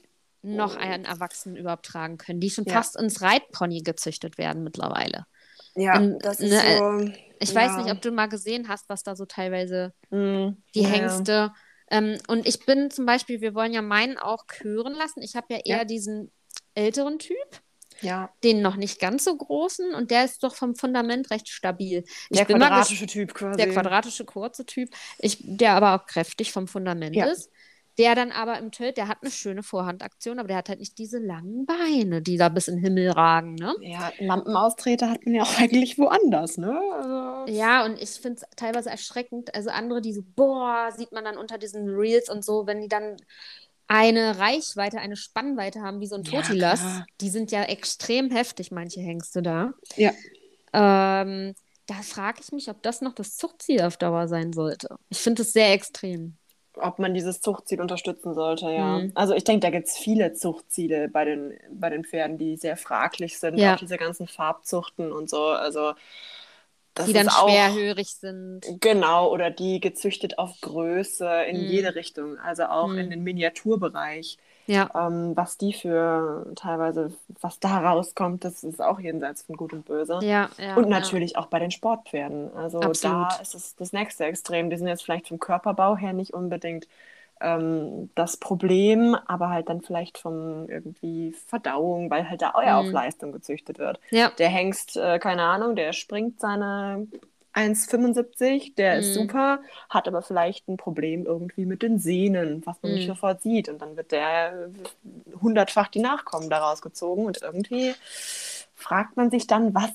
noch 0.43 0.77
einen 0.77 1.05
Erwachsenen 1.05 1.57
überhaupt 1.57 1.87
tragen 1.87 2.19
können, 2.19 2.41
die 2.41 2.51
schon 2.51 2.67
Ja. 2.67 2.73
fast 2.75 2.97
ins 2.97 3.21
Reitpony 3.23 3.83
gezüchtet 3.83 4.39
werden 4.39 4.63
mittlerweile. 4.65 5.27
ja, 5.75 5.99
und, 5.99 6.19
das 6.21 6.41
ist 6.41 6.51
ne, 6.51 6.61
so. 6.61 7.01
Ich 7.41 7.51
ja. 7.51 7.55
weiß 7.55 7.77
nicht, 7.79 7.91
ob 7.93 8.01
du 8.03 8.13
mal 8.13 8.29
gesehen 8.29 8.69
hast, 8.69 8.89
was 8.89 9.03
da 9.03 9.17
so 9.17 9.27
teilweise 9.27 9.95
Mm, 10.11 10.57
die. 10.75 10.83
Hengste. 10.85 11.53
Ähm, 11.91 12.19
und 12.29 12.47
ich 12.47 12.65
bin 12.67 12.91
zum 12.91 13.07
Beispiel, 13.07 13.41
wir 13.41 13.55
wollen 13.55 13.73
ja 13.73 13.83
meinen 13.83 14.19
auch 14.19 14.47
kören 14.47 14.95
lassen. 14.95 15.23
Ich 15.23 15.37
habe 15.37 15.47
ja 15.55 15.61
eher 15.65 15.85
diesen 15.85 16.33
älteren 16.75 17.19
Typ, 17.19 17.37
Ja, 18.01 18.35
den 18.45 18.61
noch 18.63 18.77
nicht 18.77 18.99
ganz 19.01 19.25
so 19.25 19.37
großen 19.37 19.95
und 19.95 20.11
der 20.11 20.25
ist 20.25 20.43
doch 20.43 20.55
vom 20.57 20.75
Fundament 20.75 21.31
recht 21.31 21.49
stabil. 21.49 22.05
Ich 22.31 22.39
der 22.39 22.47
quadratische 22.47 23.07
Typ 23.07 23.35
quasi. 23.35 23.59
der 23.59 23.69
quadratische 23.69 24.25
kurze 24.25 24.67
Typ, 24.67 24.91
ich, 25.19 25.39
der 25.43 25.73
aber 25.75 25.95
auch 25.95 26.07
kräftig 26.07 26.53
vom 26.53 26.67
Fundament 26.67 27.17
Ja. 27.17 27.27
ist. 27.27 27.51
Der 27.99 28.15
dann 28.15 28.33
aber 28.33 28.59
im 28.59 28.71
Tölt, 28.73 28.97
der 28.97 29.09
hat 29.09 29.19
eine 29.21 29.31
schöne 29.31 29.63
Vorhandaktion, 29.63 30.39
aber 30.39 30.49
der 30.49 30.57
hat 30.59 30.69
halt 30.71 30.79
nicht 30.81 30.97
diese 30.99 31.19
langen 31.19 31.67
Beine, 31.67 32.23
die 32.23 32.39
da 32.39 32.49
bis 32.49 32.69
in 32.69 32.77
den 32.77 32.85
Himmel 32.85 33.11
ragen, 33.11 33.55
ne? 33.55 33.75
Ja, 33.83 34.13
Lampenaustreter 34.19 35.11
hat 35.11 35.25
man 35.27 35.35
ja 35.35 35.43
auch 35.43 35.59
eigentlich 35.59 35.99
woanders, 35.99 36.57
ne? 36.57 36.79
Also, 36.95 37.53
Ja, 37.53 37.85
und 37.85 38.01
ich 38.01 38.11
finde 38.11 38.41
es 38.41 38.57
teilweise 38.57 38.89
erschreckend. 38.91 39.55
Also 39.55 39.71
andere, 39.71 40.01
die 40.01 40.15
so, 40.15 40.23
boah, 40.25 40.91
sieht 40.97 41.13
man 41.13 41.25
dann 41.25 41.37
unter 41.37 41.59
diesen 41.59 41.89
Reels 41.89 42.31
und 42.31 42.45
so, 42.45 42.67
wenn 42.67 42.81
die 42.81 42.89
dann 42.89 43.17
eine 43.89 44.39
Reichweite, 44.39 44.99
eine 44.99 45.17
Spannweite 45.17 45.83
haben, 45.83 46.01
wie 46.01 46.07
so 46.07 46.15
ein 46.17 46.23
Ja, 46.25 46.41
Totilas, 46.43 46.81
klar. 46.81 47.07
die 47.21 47.29
sind 47.31 47.51
ja 47.53 47.65
extrem 47.65 48.31
heftig, 48.31 48.71
manche 48.71 49.01
Hengste 49.01 49.43
da. 49.43 49.75
Ja. 49.97 50.13
Ähm, 50.73 51.55
da 51.87 51.95
frage 52.03 52.41
ich 52.43 52.53
mich, 52.53 52.71
ob 52.71 52.83
das 52.83 53.01
noch 53.03 53.15
das 53.15 53.37
Zuchtziel 53.37 53.83
auf 53.83 53.97
Dauer 53.97 54.29
sein 54.29 54.53
sollte. 54.53 54.97
Ich 55.11 55.19
finde 55.19 55.43
es 55.43 55.53
sehr 55.53 55.73
extrem. 55.73 56.39
Ob 56.77 56.99
man 56.99 57.15
dieses 57.15 57.41
Zuchtziel 57.41 57.81
unterstützen 57.81 58.35
sollte, 58.35 58.71
ja. 58.71 59.05
Mhm. 59.05 59.13
Also 59.15 59.35
ich 59.35 59.45
denke, 59.45 59.61
da 59.61 59.71
gibt 59.71 59.89
es 59.89 59.97
viele 59.99 60.33
Zuchtziele 60.35 61.09
bei 61.09 61.25
den, 61.25 61.55
bei 61.73 61.91
den 61.91 62.05
Pferden, 62.05 62.39
die 62.39 62.57
sehr 62.57 62.77
fraglich 62.77 63.39
sind, 63.39 63.61
Ja. 63.61 63.75
auch 63.75 63.77
diese 63.77 63.99
ganzen 63.99 64.27
Farbzuchten 64.29 65.13
und 65.13 65.29
so. 65.31 65.47
Also 65.47 65.95
das 66.95 67.07
die 67.07 67.13
dann 67.15 67.29
auch, 67.29 67.49
schwerhörig 67.49 68.15
sind. 68.15 68.67
Genau, 68.81 69.31
oder 69.33 69.51
die 69.51 69.81
gezüchtet 69.81 70.39
auf 70.39 70.61
Größe 70.61 71.45
in 71.45 71.57
Mhm. 71.57 71.69
jede 71.69 71.95
Richtung, 71.97 72.39
also 72.39 72.65
auch 72.67 72.93
Mhm. 72.93 72.99
in 72.99 73.11
den 73.11 73.23
Miniaturbereich. 73.25 74.39
Ja, 74.67 74.91
Ähm, 74.95 75.37
was 75.37 75.57
die 75.59 75.73
für 75.73 76.53
teilweise, 76.57 77.13
was 77.41 77.59
da 77.61 77.81
rauskommt, 77.81 78.45
das 78.45 78.63
ist 78.65 78.81
auch 78.83 79.01
jenseits 79.01 79.43
von 79.43 79.57
Gut 79.57 79.73
und 79.73 79.85
Böse. 79.87 80.21
ja, 80.21 80.49
ja. 80.59 80.77
Und 80.77 80.83
ja. 80.83 80.91
natürlich 80.91 81.37
auch 81.37 81.47
bei 81.47 81.59
den 81.59 81.71
Sportpferden. 81.71 82.55
Also 82.55 82.81
da 82.81 82.87
Absolut. 82.87 83.41
ist 83.43 83.55
es 83.55 83.75
das 83.77 83.93
nächste 83.93 84.25
Extrem. 84.25 84.71
Die 84.71 84.77
sind 84.77 84.89
jetzt 84.89 85.05
vielleicht 85.05 85.29
vom 85.29 85.39
Körperbau 85.39 85.97
her 85.97 86.13
nicht 86.13 86.35
unbedingt 86.35 86.89
ähm, 87.41 88.11
das 88.15 88.37
Problem, 88.37 89.15
aber 89.27 89.49
halt 89.51 89.69
dann 89.69 89.83
vielleicht 89.83 90.19
vom 90.19 90.69
irgendwie 90.69 91.33
Verdauung, 91.33 92.11
weil 92.11 92.29
halt 92.29 92.43
da 92.43 92.51
auch 92.53 92.63
ja 92.63 92.79
auf 92.79 92.87
Mhm. 92.87 92.93
Leistung 92.93 93.33
gezüchtet 93.33 93.79
wird. 93.79 94.01
Ja, 94.11 94.33
Der 94.39 94.49
Hengst, 94.49 94.97
äh, 94.97 95.19
keine 95.19 95.43
Ahnung, 95.45 95.77
der 95.77 95.93
springt 95.93 96.41
seine 96.41 97.07
1,75, 97.53 98.75
der 98.77 98.99
ist 98.99 99.11
Mhm. 99.11 99.15
super, 99.15 99.61
hat 99.91 100.09
aber 100.09 100.23
vielleicht 100.23 100.69
ein 100.69 100.77
Problem 100.77 101.27
irgendwie 101.27 101.67
mit 101.67 101.83
den 101.83 101.99
Sehnen, 101.99 102.63
was 102.67 102.77
man 102.83 102.93
nicht 102.93 103.05
Mhm. 103.05 103.09
sofort 103.09 103.43
sieht. 103.43 103.69
Und 103.69 103.81
dann 103.83 103.97
wird 103.97 104.13
der 104.13 104.71
hundertfach 105.41 105.89
die 105.89 106.01
Nachkommen 106.01 106.51
daraus 106.51 106.83
gezogen 106.83 107.27
und 107.27 107.43
irgendwie 107.43 107.95
fragt 108.75 109.17
man 109.17 109.31
sich 109.31 109.47
dann, 109.47 109.75
was 109.75 109.91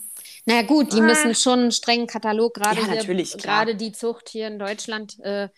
naja 0.46 0.62
gut, 0.64 0.94
die 0.94 1.02
Ah. 1.02 1.02
müssen 1.02 1.36
schon 1.36 1.60
einen 1.60 1.72
strengen 1.72 2.08
Katalog, 2.08 2.54
gerade 2.54 2.82
Ja, 2.82 2.88
natürlich, 2.88 3.38
gerade 3.38 3.76
die 3.76 3.92
Zucht 3.92 4.30
hier 4.30 4.48
in 4.48 4.60
Deutschland, 4.60 5.20
äh, 5.20 5.50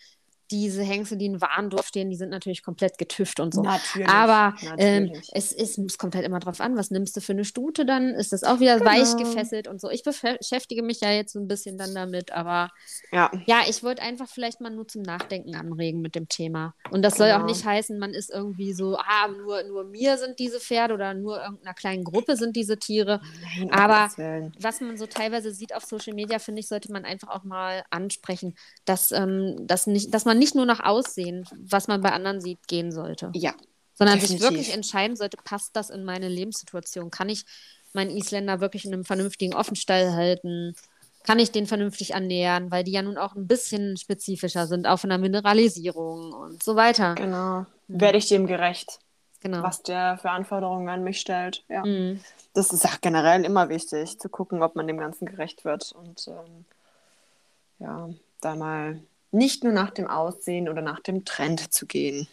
diese 0.50 0.82
Hengste, 0.82 1.16
die 1.16 1.26
in 1.26 1.40
Warndorf 1.40 1.86
stehen, 1.88 2.10
die 2.10 2.16
sind 2.16 2.30
natürlich 2.30 2.62
komplett 2.62 2.98
getüft 2.98 3.40
und 3.40 3.54
so. 3.54 3.62
Natürlich. 3.62 4.08
Aber 4.08 4.54
ähm, 4.78 5.04
natürlich. 5.06 5.28
es, 5.32 5.52
ist, 5.52 5.78
es 5.78 5.98
kommt 5.98 6.14
halt 6.14 6.24
immer 6.26 6.40
drauf 6.40 6.60
an, 6.60 6.76
was 6.76 6.90
nimmst 6.90 7.16
du 7.16 7.20
für 7.20 7.32
eine 7.32 7.44
Stute 7.44 7.84
dann? 7.86 8.08
Ist 8.14 8.32
das 8.32 8.42
auch 8.44 8.60
wieder 8.60 8.78
Genau. 8.78 8.90
weich 8.90 9.16
gefesselt 9.16 9.68
und 9.68 9.80
so? 9.80 9.90
Ich 9.90 10.02
beschäftige 10.02 10.82
mich 10.82 11.00
ja 11.00 11.10
jetzt 11.10 11.32
so 11.32 11.38
ein 11.40 11.48
bisschen 11.48 11.78
dann 11.78 11.94
damit, 11.94 12.32
aber 12.32 12.70
ja, 13.12 13.30
ja, 13.46 13.60
ich 13.68 13.82
wollte 13.82 14.02
einfach 14.02 14.28
vielleicht 14.28 14.60
mal 14.60 14.70
nur 14.70 14.86
zum 14.88 15.02
Nachdenken 15.02 15.54
anregen 15.54 16.00
mit 16.00 16.14
dem 16.14 16.28
Thema. 16.28 16.74
Und 16.90 17.02
das 17.02 17.16
soll 17.16 17.30
auch 17.32 17.36
Genau. 17.40 17.46
nicht 17.52 17.64
heißen, 17.64 17.98
man 17.98 18.12
ist 18.14 18.30
irgendwie 18.30 18.72
so, 18.72 18.96
ah, 18.96 19.28
nur, 19.28 19.62
nur 19.64 19.84
mir 19.84 20.18
sind 20.18 20.38
diese 20.38 20.60
Pferde 20.60 20.94
oder 20.94 21.14
nur 21.14 21.40
irgendeiner 21.42 21.74
kleinen 21.74 22.04
Gruppe 22.04 22.36
sind 22.36 22.56
diese 22.56 22.78
Tiere. 22.78 23.20
nein, 23.58 23.70
Aber-. 23.70 24.08
Was 24.60 24.80
man 24.80 24.96
so 24.96 25.06
teilweise 25.06 25.52
sieht 25.52 25.74
auf 25.74 25.84
Social 25.84 26.14
Media, 26.14 26.38
finde 26.38 26.60
ich, 26.60 26.68
sollte 26.68 26.92
man 26.92 27.04
einfach 27.04 27.28
auch 27.28 27.44
mal 27.44 27.84
ansprechen, 27.90 28.54
dass, 28.84 29.12
ähm, 29.12 29.56
dass, 29.66 29.86
nicht, 29.86 30.12
dass 30.14 30.24
man 30.24 30.38
nicht 30.40 30.56
nur 30.56 30.66
nach 30.66 30.80
Aussehen, 30.80 31.46
was 31.56 31.86
man 31.86 32.00
bei 32.00 32.10
anderen 32.10 32.40
sieht, 32.40 32.66
gehen 32.66 32.90
sollte. 32.90 33.30
Ja, 33.34 33.54
Sondern 33.94 34.18
sich 34.18 34.30
definitiv. 34.30 34.50
wirklich 34.50 34.74
entscheiden 34.74 35.14
sollte, 35.16 35.36
passt 35.44 35.76
das 35.76 35.90
in 35.90 36.02
meine 36.04 36.28
Lebenssituation? 36.28 37.10
Kann 37.12 37.28
ich 37.28 37.44
meinen 37.92 38.10
Isländer 38.10 38.60
wirklich 38.60 38.84
in 38.84 38.92
einem 38.92 39.04
vernünftigen 39.04 39.54
Offenstall 39.54 40.12
halten? 40.12 40.74
Kann 41.22 41.38
ich 41.38 41.52
den 41.52 41.66
vernünftig 41.66 42.12
ernähren? 42.14 42.70
Weil 42.70 42.82
die 42.82 42.92
ja 42.92 43.02
nun 43.02 43.18
auch 43.18 43.36
ein 43.36 43.46
bisschen 43.46 43.96
spezifischer 43.96 44.66
sind, 44.66 44.86
auch 44.86 44.98
von 44.98 45.10
der 45.10 45.18
Mineralisierung 45.18 46.32
und 46.32 46.62
so 46.62 46.74
weiter. 46.76 47.14
genau. 47.14 47.66
Werde 47.88 48.18
ich 48.18 48.28
dem 48.28 48.46
gerecht, 48.46 48.98
Genau. 49.40 49.62
was 49.62 49.82
der 49.82 50.16
für 50.18 50.30
Anforderungen 50.30 50.88
an 50.88 51.02
mich 51.04 51.20
stellt. 51.20 51.64
Ja. 51.68 51.84
Mhm. 51.84 52.20
Das 52.54 52.72
ist 52.72 52.86
auch 52.86 53.00
generell 53.00 53.44
immer 53.44 53.68
wichtig, 53.68 54.18
zu 54.18 54.28
gucken, 54.28 54.62
ob 54.62 54.76
man 54.76 54.86
dem 54.86 54.98
Ganzen 54.98 55.26
gerecht 55.26 55.64
wird. 55.64 55.92
Und 55.92 56.26
ähm, 56.28 56.64
ja, 57.78 58.08
da 58.40 58.54
mal 58.56 59.00
nicht 59.32 59.64
nur 59.64 59.72
nach 59.72 59.90
dem 59.90 60.06
Aussehen 60.06 60.68
oder 60.68 60.82
nach 60.82 61.00
dem 61.00 61.24
Trend 61.24 61.72
zu 61.72 61.86
gehen. 61.86 62.28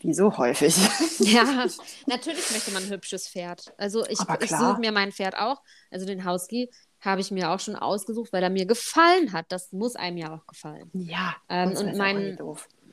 Wie 0.00 0.14
so 0.14 0.36
häufig. 0.38 0.76
Ja, 1.20 1.44
natürlich 2.06 2.50
möchte 2.50 2.70
man 2.70 2.84
ein 2.84 2.90
hübsches 2.90 3.28
Pferd. 3.28 3.74
Also 3.76 4.04
ich, 4.06 4.18
ich 4.40 4.50
suche 4.50 4.80
mir 4.80 4.90
mein 4.90 5.12
Pferd 5.12 5.36
auch, 5.36 5.60
also 5.90 6.06
den 6.06 6.24
Husky 6.24 6.70
habe 7.00 7.20
ich 7.20 7.30
mir 7.30 7.50
auch 7.50 7.60
schon 7.60 7.76
ausgesucht, 7.76 8.32
weil 8.32 8.42
er 8.42 8.50
mir 8.50 8.66
gefallen 8.66 9.32
hat. 9.32 9.46
Das 9.48 9.72
muss 9.72 9.96
einem 9.96 10.16
ja 10.18 10.34
auch 10.34 10.46
gefallen. 10.46 10.90
ja, 10.92 11.34
Ähm, 11.48 11.76
und 11.76 11.96
mein-. 11.96 12.38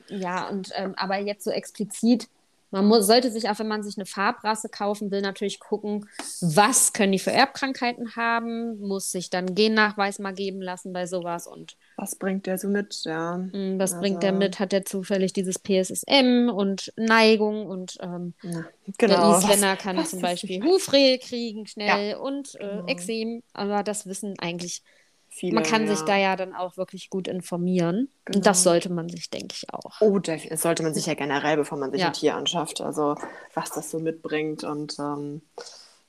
Ja, 0.08 0.48
und 0.48 0.70
ähm, 0.74 0.94
aber 0.96 1.18
jetzt 1.18 1.44
so 1.44 1.50
explizit, 1.50 2.28
man 2.70 2.86
muss, 2.86 3.06
sollte 3.06 3.30
sich 3.30 3.48
auch, 3.48 3.58
wenn 3.58 3.68
man 3.68 3.82
sich 3.82 3.96
eine 3.96 4.06
Farbrasse 4.06 4.68
kaufen 4.68 5.10
will, 5.10 5.20
natürlich 5.22 5.58
gucken, 5.60 6.06
was 6.40 6.92
können 6.92 7.12
die 7.12 7.18
für 7.18 7.30
Erbkrankheiten 7.32 8.14
haben, 8.16 8.78
muss 8.80 9.10
sich 9.10 9.30
dann 9.30 9.54
Gennachweis 9.54 10.18
mal 10.18 10.34
geben 10.34 10.60
lassen 10.60 10.92
bei 10.92 11.06
sowas 11.06 11.46
und 11.46 11.76
Was 11.96 12.16
bringt 12.16 12.46
der 12.46 12.58
so 12.58 12.68
mit? 12.68 13.00
Ja, 13.04 13.38
mh, 13.38 13.78
was 13.78 13.98
bringt 13.98 14.22
der 14.22 14.30
Also- 14.30 14.38
mit? 14.38 14.58
Hat 14.60 14.72
der 14.72 14.84
zufällig 14.84 15.32
dieses 15.32 15.58
PSSM 15.58 16.50
und 16.54 16.92
Neigung 16.96 17.66
und 17.66 17.96
ähm, 18.00 18.34
der 18.42 18.64
genau. 18.98 19.30
was- 19.32 19.44
Isländer 19.44 19.76
kann 19.76 19.96
was 19.96 20.10
zum 20.10 20.20
Beispiel 20.20 20.62
Hufrehe 20.62 21.18
kriegen 21.18 21.66
schnell 21.66 22.16
und 22.16 22.54
äh, 22.56 22.58
Genau. 22.68 22.86
Exem, 22.86 23.42
aber 23.52 23.82
das 23.82 24.06
wissen 24.06 24.34
eigentlich 24.38 24.82
viele. 25.28 25.54
man 25.54 25.64
kann 25.64 25.86
ja. 25.86 25.94
sich 25.94 26.04
da 26.04 26.16
ja 26.16 26.36
dann 26.36 26.54
auch 26.54 26.76
wirklich 26.76 27.10
gut 27.10 27.28
informieren. 27.28 28.08
Genau. 28.24 28.38
Und 28.38 28.46
das 28.46 28.62
sollte 28.62 28.90
man 28.92 29.08
sich, 29.08 29.30
denke 29.30 29.54
ich, 29.54 29.72
auch. 29.72 30.00
Oh, 30.00 30.18
das 30.18 30.42
sollte 30.62 30.82
man 30.82 30.94
sich 30.94 31.06
ja 31.06 31.14
generell, 31.14 31.56
bevor 31.56 31.78
man 31.78 31.90
sich 31.92 32.00
Ja. 32.00 32.08
ein 32.08 32.12
Tier 32.12 32.34
anschafft. 32.36 32.80
Also 32.80 33.16
was 33.54 33.70
das 33.70 33.90
so 33.90 33.98
mitbringt. 33.98 34.64
Und 34.64 34.98
ähm, 34.98 35.42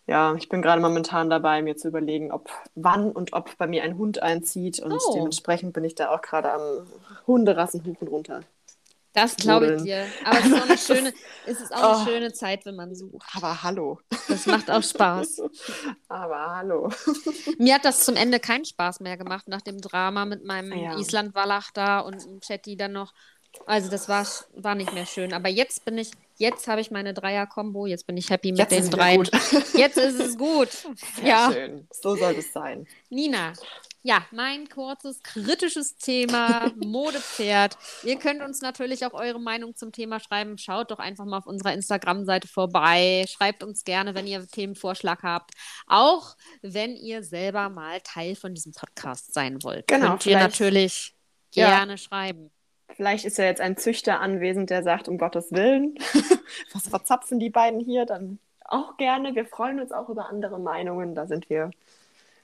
ja, 0.07 0.33
ich 0.35 0.49
bin 0.49 0.61
gerade 0.61 0.81
momentan 0.81 1.29
dabei, 1.29 1.61
mir 1.61 1.75
zu 1.77 1.87
überlegen, 1.89 2.31
ob 2.31 2.49
wann 2.75 3.11
und 3.11 3.33
ob 3.33 3.57
bei 3.57 3.67
mir 3.67 3.83
ein 3.83 3.97
Hund 3.97 4.21
einzieht. 4.21 4.79
Und 4.79 4.93
Oh. 4.93 5.13
dementsprechend 5.13 5.73
bin 5.73 5.83
ich 5.83 5.95
da 5.95 6.09
auch 6.13 6.21
gerade 6.21 6.51
am 6.51 6.87
Hunderassen 7.27 7.83
hoch 7.85 8.01
und 8.01 8.07
runter. 8.07 8.41
Das 9.13 9.35
glaube 9.35 9.75
ich 9.75 9.83
dir. 9.83 10.05
Aber 10.23 10.37
es 10.39 10.45
ist 10.45 10.53
auch 10.53 10.65
eine 10.65 10.77
schöne, 10.77 11.13
es 11.45 11.61
ist 11.61 11.73
auch 11.73 11.83
eine 11.95 12.03
Oh. 12.03 12.05
schöne 12.05 12.33
Zeit, 12.33 12.65
wenn 12.65 12.75
man 12.75 12.93
sucht. 12.95 13.25
Aber 13.35 13.63
hallo. 13.63 13.99
Das 14.27 14.45
macht 14.45 14.69
auch 14.69 14.83
Spaß. 14.83 15.41
Aber 16.09 16.55
hallo. 16.55 16.89
Mir 17.57 17.75
hat 17.75 17.85
das 17.85 18.05
zum 18.05 18.15
Ende 18.15 18.39
keinen 18.39 18.65
Spaß 18.65 18.99
mehr 18.99 19.17
gemacht 19.17 19.47
nach 19.47 19.61
dem 19.61 19.81
Drama 19.81 20.25
mit 20.25 20.45
meinem 20.45 20.71
Ja. 20.77 20.97
Island-Wallach 20.97 21.71
da 21.73 21.99
und 21.99 22.23
dem 22.23 22.39
Chatty 22.39 22.77
dann 22.77 22.91
noch. 22.93 23.13
Also 23.65 23.89
das 23.89 24.07
war, 24.07 24.27
war 24.53 24.75
nicht 24.75 24.93
mehr 24.93 25.07
schön. 25.07 25.33
Aber 25.33 25.49
jetzt 25.49 25.83
bin 25.83 25.97
ich, 25.97 26.11
jetzt 26.37 26.67
habe 26.67 26.81
ich 26.81 26.91
meine 26.91 27.15
Dreier-Kombo, 27.15 27.87
jetzt 27.87 28.05
bin 28.05 28.15
ich 28.15 28.29
happy 28.29 28.51
mit 28.51 28.59
Jetzt 28.59 28.71
den 28.71 28.91
dreien. 28.91 29.23
gut. 29.23 29.31
Jetzt 29.73 29.97
ist 29.97 30.19
es 30.19 30.37
gut. 30.37 30.69
Sehr 31.15 31.25
ja. 31.27 31.51
schön. 31.51 31.87
So 31.91 32.15
soll 32.15 32.35
es 32.37 32.53
sein. 32.53 32.85
Nina, 33.09 33.53
ja, 34.01 34.23
mein 34.31 34.69
kurzes 34.69 35.21
kritisches 35.23 35.97
Thema 35.97 36.71
Modepferd. 36.77 37.77
Ihr 38.03 38.17
könnt 38.17 38.41
uns 38.41 38.61
natürlich 38.61 39.05
auch 39.05 39.13
eure 39.13 39.39
Meinung 39.41 39.75
zum 39.75 39.91
Thema 39.91 40.19
schreiben. 40.19 40.57
Schaut 40.57 40.91
doch 40.91 40.99
einfach 40.99 41.25
mal 41.25 41.37
auf 41.39 41.47
unserer 41.47 41.73
Instagram-Seite 41.73 42.47
vorbei. 42.47 43.25
Schreibt 43.27 43.63
uns 43.63 43.83
gerne, 43.83 44.15
wenn 44.15 44.25
ihr 44.27 44.47
Themenvorschlag 44.47 45.21
habt. 45.23 45.51
Auch 45.87 46.35
wenn 46.61 46.95
ihr 46.95 47.23
selber 47.23 47.69
mal 47.69 47.99
Teil 48.01 48.35
von 48.35 48.53
diesem 48.53 48.71
Podcast 48.73 49.33
sein 49.33 49.61
wollt. 49.63 49.87
Genau, 49.87 50.11
Könnt 50.11 50.25
ihr 50.27 50.37
natürlich 50.37 51.13
Ja. 51.53 51.67
gerne 51.77 51.97
schreiben. 51.97 52.51
Vielleicht 52.95 53.25
ist 53.25 53.37
ja 53.37 53.45
jetzt 53.45 53.61
ein 53.61 53.77
Züchter 53.77 54.19
anwesend, 54.19 54.69
der 54.69 54.83
sagt, 54.83 55.07
um 55.07 55.17
Gottes 55.17 55.51
Willen, 55.51 55.95
was 56.73 56.87
verzapfen 56.87 57.39
die 57.39 57.49
beiden 57.49 57.79
hier? 57.79 58.05
Dann 58.05 58.39
auch 58.65 58.97
gerne. 58.97 59.35
Wir 59.35 59.45
freuen 59.45 59.79
uns 59.79 59.91
auch 59.91 60.09
über 60.09 60.29
andere 60.29 60.59
Meinungen. 60.59 61.15
Da 61.15 61.27
sind 61.27 61.49
wir. 61.49 61.71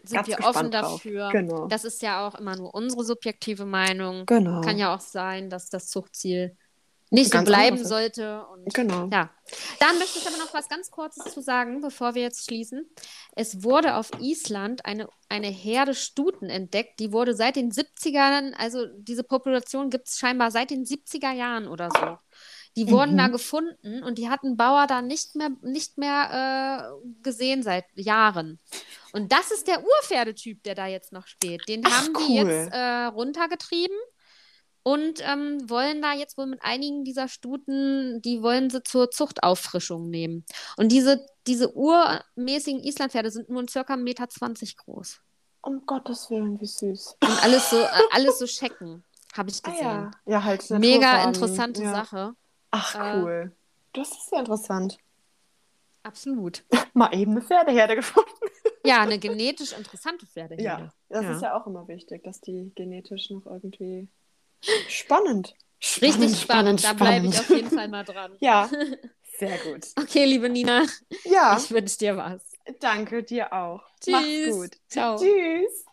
Sind 0.05 0.17
Ganz 0.17 0.27
wir 0.27 0.39
offen 0.45 0.71
dafür. 0.71 1.29
Genau. 1.31 1.67
Das 1.67 1.83
ist 1.85 2.01
ja 2.01 2.27
auch 2.27 2.35
immer 2.35 2.55
nur 2.55 2.73
unsere 2.73 3.03
subjektive 3.03 3.65
Meinung. 3.65 4.25
Genau. 4.25 4.61
Kann 4.61 4.77
ja 4.77 4.95
auch 4.95 4.99
sein, 5.01 5.49
dass 5.49 5.69
das 5.69 5.87
Zuchtziel 5.89 6.55
nicht 7.11 7.31
so 7.31 7.41
bleiben 7.43 7.77
anders 7.77 7.89
sollte. 7.89 8.45
Und 8.47 8.73
Genau. 8.73 9.07
Ja, 9.11 9.29
dann 9.79 9.97
möchte 9.99 10.19
ich 10.19 10.27
aber 10.27 10.37
noch 10.37 10.53
was 10.53 10.67
ganz 10.69 10.89
Kurzes 10.91 11.33
zu 11.33 11.41
sagen, 11.41 11.81
bevor 11.81 12.15
wir 12.15 12.23
jetzt 12.23 12.45
schließen. 12.45 12.89
Es 13.35 13.63
wurde 13.63 13.95
auf 13.95 14.09
Island 14.19 14.85
eine, 14.85 15.07
eine 15.29 15.47
Herde 15.47 15.93
Stuten 15.93 16.49
entdeckt, 16.49 16.99
die 16.99 17.11
wurde 17.11 17.35
seit 17.35 17.55
den 17.55 17.71
70ern, 17.71 18.53
also 18.53 18.85
diese 18.97 19.23
Population 19.23 19.89
gibt 19.89 20.07
es 20.07 20.17
scheinbar 20.17 20.51
seit 20.51 20.71
den 20.71 20.83
70er 20.83 21.31
Jahren 21.31 21.67
oder 21.67 21.89
so. 21.91 22.17
Die 22.75 22.89
wurden 22.89 23.13
Mhm. 23.13 23.17
da 23.17 23.27
gefunden 23.29 24.03
und 24.03 24.17
die 24.17 24.29
hatten 24.29 24.57
Bauer 24.57 24.85
da 24.87 25.01
nicht 25.01 25.35
mehr, 25.35 25.49
nicht 25.61 25.97
mehr 25.97 26.91
äh, 27.01 27.07
gesehen 27.21 27.63
seit 27.63 27.85
Jahren. 27.93 28.59
Und 29.15 29.31
das 29.31 29.49
ist 29.49 29.69
der 29.69 29.81
Urpferdetyp, 29.81 30.61
der 30.63 30.75
da 30.75 30.87
jetzt 30.87 31.13
noch 31.13 31.25
steht. 31.25 31.69
Den 31.69 31.83
Ach, 31.85 32.01
haben 32.03 32.13
die 32.15 32.41
cool. 32.41 32.49
jetzt 32.51 32.73
äh, 32.73 33.05
runtergetrieben 33.05 33.95
und 34.83 35.21
ähm, 35.25 35.69
wollen 35.69 36.01
da 36.01 36.11
jetzt 36.13 36.37
wohl 36.37 36.47
mit 36.47 36.61
einigen 36.61 37.05
dieser 37.05 37.29
Stuten, 37.29 38.21
die 38.23 38.41
wollen 38.43 38.69
sie 38.69 38.83
zur 38.83 39.09
Zuchtauffrischung 39.11 40.09
nehmen. 40.09 40.43
Und 40.75 40.91
diese, 40.91 41.25
diese 41.47 41.73
urmäßigen 41.73 42.83
Islandpferde 42.83 43.31
sind 43.31 43.47
nur 43.49 43.63
circa 43.69 43.93
1,20 43.93 44.03
Meter 44.03 44.27
groß. 44.83 45.21
Um 45.61 45.85
Gottes 45.85 46.29
Willen, 46.29 46.59
wie 46.59 46.65
süß. 46.65 47.15
Und 47.23 47.43
alles 47.43 47.69
so, 47.69 47.77
äh, 47.77 47.87
alles 48.11 48.37
so 48.39 48.45
checken, 48.45 49.05
habe 49.33 49.49
ich 49.49 49.61
Ah 49.63 49.69
gesehen. 49.71 49.85
ja. 49.85 50.11
Ja, 50.25 50.43
halt. 50.43 50.69
Mega 50.71 51.23
interessante 51.23 51.83
ja. 51.83 51.91
Sache. 51.93 52.35
Ach, 52.71 52.95
Äh, 52.95 53.21
cool. 53.21 53.51
Das 53.93 54.11
ist 54.11 54.29
sehr 54.29 54.39
interessant. 54.39 54.97
Absolut. 56.03 56.65
Mal 56.93 57.15
eben 57.15 57.31
eine 57.31 57.41
Pferdeherde 57.41 57.95
gefunden. 57.95 58.29
Ja, 58.85 59.01
eine 59.01 59.19
genetisch 59.19 59.73
interessante 59.73 60.25
Pferdeherde. 60.27 60.63
Ja, 60.63 60.93
das 61.09 61.23
Ja. 61.23 61.31
ist 61.31 61.41
ja 61.41 61.59
auch 61.59 61.67
immer 61.67 61.87
wichtig, 61.87 62.23
dass 62.23 62.41
die 62.41 62.71
genetisch 62.75 63.29
noch 63.29 63.45
irgendwie 63.45 64.07
spannend. 64.87 65.55
Richtig 66.01 66.39
spannend. 66.39 66.83
Da 66.83 66.93
bleibe 66.93 67.27
ich 67.27 67.39
auf 67.39 67.49
jeden 67.49 67.69
Fall 67.69 67.87
mal 67.87 68.03
dran. 68.03 68.35
Ja, 68.39 68.69
sehr 69.37 69.57
gut. 69.59 69.87
Okay, 69.97 70.25
liebe 70.25 70.49
Nina, 70.49 70.85
Ja, 71.25 71.57
ich 71.57 71.69
wünsche 71.71 71.97
dir 71.97 72.17
was. 72.17 72.41
danke 72.79 73.23
dir 73.23 73.53
auch. 73.53 73.83
Tschüss. 74.01 74.13
Mach's 74.13 74.69
gut. 74.71 74.81
Ciao. 74.89 75.17
Tschüss. 75.17 75.85